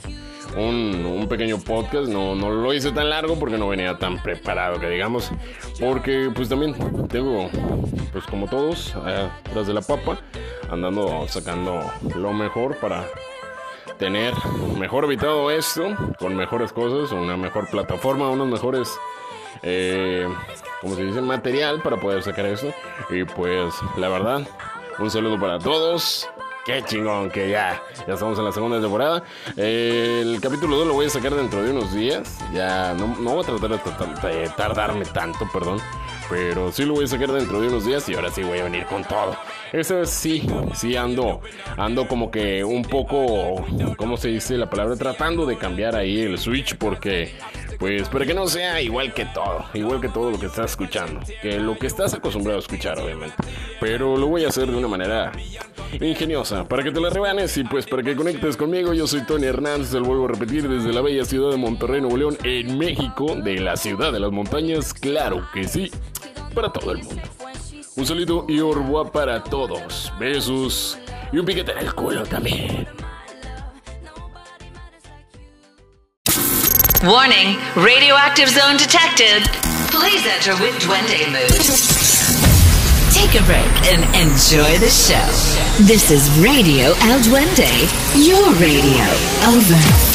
un, 0.55 1.05
un 1.05 1.27
pequeño 1.27 1.57
podcast. 1.59 2.07
No, 2.07 2.35
no 2.35 2.49
lo 2.49 2.73
hice 2.73 2.91
tan 2.91 3.09
largo 3.09 3.37
porque 3.39 3.57
no 3.57 3.67
venía 3.67 3.97
tan 3.97 4.21
preparado, 4.21 4.79
que 4.79 4.89
digamos. 4.89 5.31
Porque 5.79 6.31
pues 6.33 6.49
también 6.49 6.75
tengo, 7.07 7.49
pues 8.11 8.25
como 8.25 8.47
todos, 8.47 8.95
eh, 9.05 9.29
tras 9.51 9.67
de 9.67 9.73
la 9.73 9.81
papa, 9.81 10.17
andando 10.69 11.25
sacando 11.27 11.79
lo 12.15 12.33
mejor 12.33 12.77
para 12.77 13.05
tener 13.97 14.33
mejor 14.77 15.05
habitado 15.05 15.51
esto, 15.51 15.95
con 16.19 16.35
mejores 16.35 16.73
cosas, 16.73 17.11
una 17.11 17.37
mejor 17.37 17.69
plataforma, 17.69 18.29
unos 18.29 18.47
mejores, 18.47 18.91
eh, 19.63 20.27
como 20.81 20.95
se 20.95 21.05
dice, 21.05 21.21
material 21.21 21.81
para 21.81 21.97
poder 21.97 22.23
sacar 22.23 22.45
esto. 22.45 22.73
Y 23.09 23.23
pues, 23.23 23.73
la 23.97 24.09
verdad, 24.09 24.41
un 24.99 25.09
saludo 25.09 25.39
para 25.39 25.59
todos. 25.59 26.27
Qué 26.65 26.81
chingón 26.83 27.29
que 27.29 27.51
ya, 27.51 27.79
ya 28.07 28.15
estamos 28.15 28.39
en 28.39 28.45
la 28.45 28.51
segunda 28.51 28.81
temporada. 28.81 29.21
El 29.55 30.39
capítulo 30.41 30.77
2 30.77 30.87
lo 30.87 30.93
voy 30.95 31.05
a 31.05 31.09
sacar 31.11 31.35
dentro 31.35 31.61
de 31.61 31.69
unos 31.69 31.93
días. 31.93 32.39
Ya 32.55 32.95
no, 32.95 33.15
no 33.19 33.35
voy 33.35 33.43
a 33.43 33.45
tratar 33.45 33.69
de, 33.69 34.49
tardarme 34.57 35.05
tanto, 35.05 35.47
perdón. 35.53 35.77
Pero 36.27 36.71
sí 36.71 36.83
lo 36.83 36.95
voy 36.95 37.05
a 37.05 37.07
sacar 37.07 37.31
dentro 37.31 37.61
de 37.61 37.67
unos 37.67 37.85
días 37.85 38.09
y 38.09 38.15
ahora 38.15 38.31
sí 38.31 38.41
voy 38.41 38.57
a 38.57 38.63
venir 38.63 38.85
con 38.87 39.03
todo. 39.03 39.37
Vez 39.71 39.93
sí, 40.09 40.49
sí 40.73 40.95
ando, 40.95 41.41
ando 41.77 42.07
como 42.07 42.31
que 42.31 42.63
un 42.63 42.81
poco, 42.81 43.63
¿cómo 43.95 44.17
se 44.17 44.29
dice 44.29 44.57
la 44.57 44.67
palabra? 44.67 44.95
Tratando 44.95 45.45
de 45.45 45.59
cambiar 45.59 45.95
ahí 45.95 46.21
el 46.21 46.39
switch 46.39 46.77
porque, 46.77 47.35
pues, 47.77 48.09
para 48.09 48.25
que 48.25 48.33
no 48.33 48.47
sea 48.47 48.81
igual 48.81 49.13
que 49.13 49.25
todo, 49.25 49.65
igual 49.75 50.01
que 50.01 50.09
todo 50.09 50.31
lo 50.31 50.39
que 50.39 50.47
estás 50.47 50.71
escuchando, 50.71 51.19
que 51.43 51.59
lo 51.59 51.77
que 51.77 51.85
estás 51.85 52.15
acostumbrado 52.15 52.57
a 52.57 52.61
escuchar, 52.61 52.97
obviamente. 52.99 53.35
Pero 53.79 54.17
lo 54.17 54.25
voy 54.25 54.45
a 54.45 54.47
hacer 54.47 54.65
de 54.65 54.75
una 54.75 54.87
manera 54.87 55.31
ingeniosa, 56.01 56.67
para 56.67 56.83
que 56.83 56.91
te 56.91 56.99
la 56.99 57.09
rebanes 57.09 57.55
y 57.57 57.63
pues 57.63 57.85
para 57.85 58.03
que 58.03 58.15
conectes 58.15 58.57
conmigo. 58.57 58.93
Yo 58.93 59.07
soy 59.07 59.21
Tony 59.25 59.45
Hernández, 59.45 59.91
te 59.91 59.99
lo 59.99 60.05
vuelvo 60.05 60.25
a 60.25 60.29
repetir 60.29 60.67
desde 60.67 60.93
la 60.93 61.01
bella 61.01 61.25
ciudad 61.25 61.51
de 61.51 61.57
Monterrey, 61.57 62.01
Nuevo 62.01 62.17
León, 62.17 62.37
en 62.43 62.77
México, 62.77 63.35
de 63.35 63.59
la 63.59 63.77
ciudad 63.77 64.11
de 64.11 64.19
las 64.19 64.31
montañas, 64.31 64.93
claro 64.93 65.47
que 65.53 65.67
sí, 65.67 65.91
para 66.53 66.71
todo 66.71 66.91
el 66.91 67.03
mundo. 67.03 67.21
Un 67.97 68.05
saludo 68.05 68.45
y 68.49 68.59
orboa 68.59 69.09
para 69.09 69.41
todos. 69.43 70.11
Besos 70.19 70.97
y 71.31 71.37
un 71.37 71.45
piquete 71.45 71.71
en 71.71 71.77
el 71.77 71.93
culo 71.93 72.23
también. 72.23 72.87
Warning, 77.03 77.57
radioactive 77.75 78.49
zone 78.49 78.77
detected. 78.77 79.43
Please 79.91 80.25
enter 80.25 80.55
with 80.61 80.77
Duende 80.79 81.31
mood. 81.31 82.14
Take 83.15 83.41
a 83.41 83.45
break 83.45 83.93
and 83.93 84.03
enjoy 84.13 84.77
the 84.79 84.89
show. 84.89 85.15
This 85.85 86.11
is 86.11 86.29
Radio 86.37 86.87
El 86.99 87.21
Duende, 87.21 87.71
your 88.13 88.51
radio. 88.55 89.05
Over. 89.47 90.14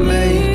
made 0.00 0.49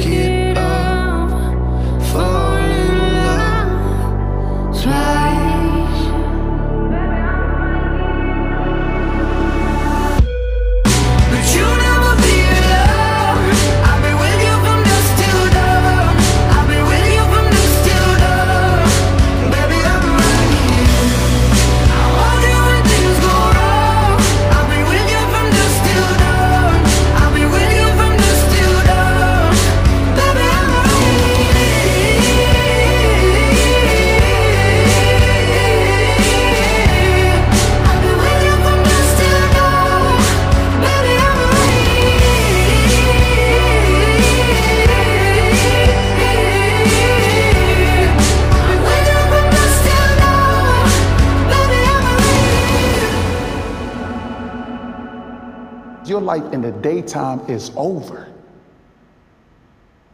I'm 56.36 56.42
life 56.44 56.54
in 56.54 56.62
the 56.62 56.72
daytime 56.72 57.40
is 57.50 57.72
over. 57.76 58.28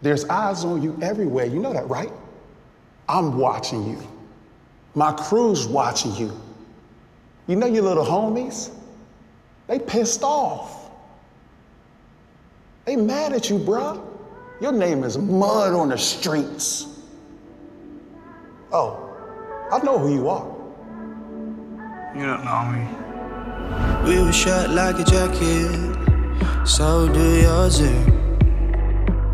There's 0.01 0.25
eyes 0.25 0.63
on 0.65 0.81
you 0.81 0.97
everywhere. 1.01 1.45
You 1.45 1.59
know 1.59 1.73
that, 1.73 1.87
right? 1.89 2.11
I'm 3.07 3.37
watching 3.37 3.87
you. 3.87 4.01
My 4.95 5.13
crew's 5.13 5.67
watching 5.67 6.15
you. 6.15 6.39
You 7.47 7.55
know 7.55 7.67
your 7.67 7.83
little 7.83 8.05
homies? 8.05 8.71
They 9.67 9.79
pissed 9.79 10.23
off. 10.23 10.91
They 12.85 12.95
mad 12.95 13.33
at 13.33 13.49
you, 13.49 13.57
bruh. 13.57 14.03
Your 14.59 14.71
name 14.71 15.03
is 15.03 15.17
mud 15.17 15.73
on 15.73 15.89
the 15.89 15.97
streets. 15.97 16.87
Oh, 18.71 19.09
I 19.71 19.79
know 19.83 19.97
who 19.97 20.13
you 20.13 20.29
are. 20.29 20.47
You 22.15 22.25
don't 22.25 22.45
know 22.45 22.63
me. 22.65 23.01
We 24.09 24.21
were 24.21 24.33
shot 24.33 24.69
like 24.71 24.99
a 24.99 25.03
jacket, 25.03 26.00
so 26.65 27.07
do 27.07 27.41
yours. 27.41 27.81
eh? 27.81 28.05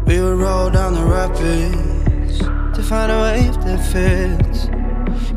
We 0.05 0.19
will 0.21 0.35
roll 0.35 0.69
down 0.69 0.93
the 0.93 1.03
rapids 1.03 2.39
to 2.75 2.81
find 2.83 3.11
a 3.11 3.19
wave 3.21 3.55
that 3.65 3.79
fits. 3.91 4.67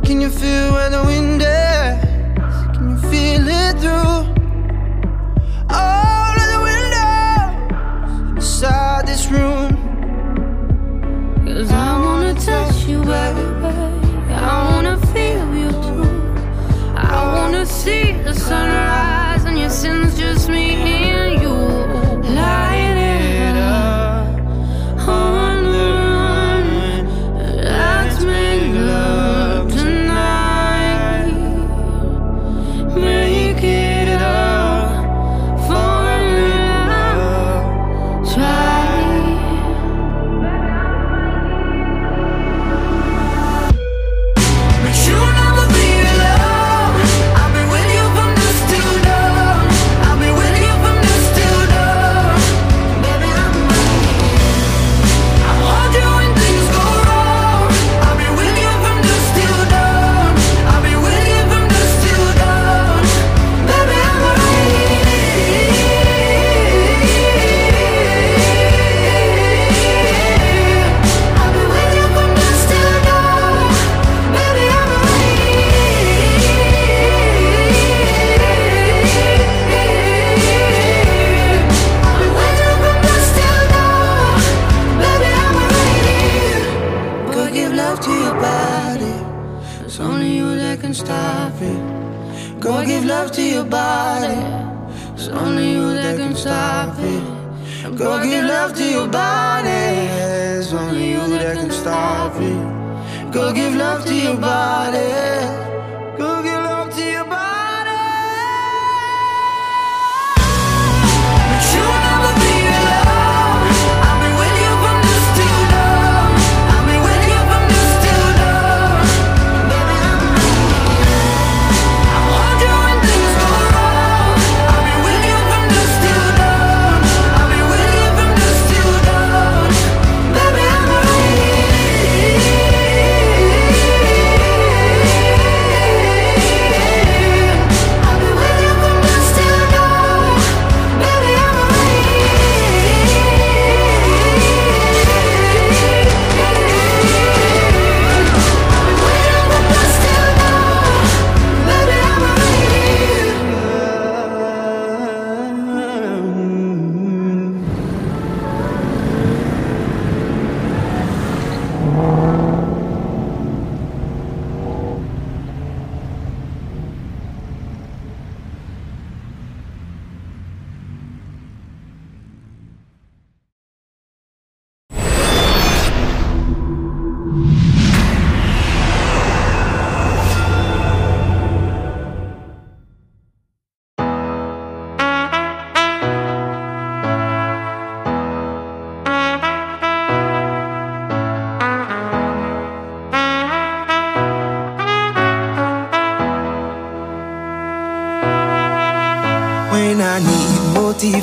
Can 0.06 0.20
you 0.20 0.30
feel 0.30 0.72
where 0.72 0.90
the 0.90 1.02
wind 1.04 1.42
is? 1.42 2.00
Can 2.76 2.90
you 2.90 2.98
feel 3.10 3.46
it 3.48 3.78
through 3.80 4.18
all 5.68 6.34
of 6.42 6.48
the 6.54 6.60
windows 6.70 8.36
inside 8.36 9.06
this 9.06 9.26
room? 9.30 9.70
Cause 11.44 11.70
I 11.72 11.98
wanna 12.04 12.34
touch 12.34 12.84
you, 12.86 13.00
baby. 13.00 13.46
I 14.32 14.70
wanna 14.70 14.96
feel 15.12 15.54
you 15.54 15.70
too. 15.70 16.04
I 16.96 17.20
wanna 17.34 17.66
see 17.66 18.12
the 18.22 18.34
sunrise 18.34 19.44
and 19.44 19.58
your 19.58 19.70
sins, 19.70 20.16
just 20.18 20.48
me 20.48 20.74
and 21.10 21.42
you. 21.42 21.69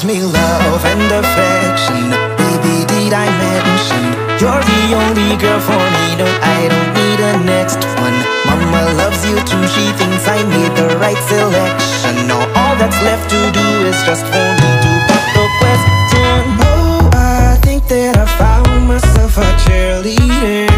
gives 0.00 0.04
me 0.04 0.22
love 0.22 0.84
and 0.84 1.12
affection. 1.12 2.10
Baby, 2.36 2.86
did 2.86 3.12
I 3.12 3.26
mention 3.44 4.02
you're 4.40 4.62
the 4.62 4.82
only 4.96 5.36
girl 5.36 5.60
for 5.60 5.76
me? 5.76 6.16
No, 6.16 6.26
I 6.40 6.68
don't 6.68 6.92
need 6.94 7.20
a 7.20 7.44
next 7.44 7.84
one. 8.00 8.16
Mama 8.46 8.94
loves 8.96 9.24
you 9.26 9.36
too. 9.44 9.66
She 9.68 9.84
thinks 9.98 10.26
I 10.28 10.42
made 10.48 10.74
the 10.76 10.96
right 10.98 11.20
selection. 11.28 12.28
Now 12.28 12.40
all 12.56 12.76
that's 12.76 13.00
left 13.02 13.28
to 13.30 13.40
do 13.52 13.66
is 13.88 14.00
just 14.04 14.24
for 14.24 14.48
me 14.60 14.70
to 14.84 14.92
put 15.08 15.24
the 15.36 15.46
question. 15.60 16.44
Oh, 16.60 17.10
I 17.12 17.58
think 17.62 17.86
that 17.88 18.16
I 18.16 18.26
found 18.38 18.88
myself 18.88 19.36
a 19.36 19.48
cheerleader. 19.64 20.69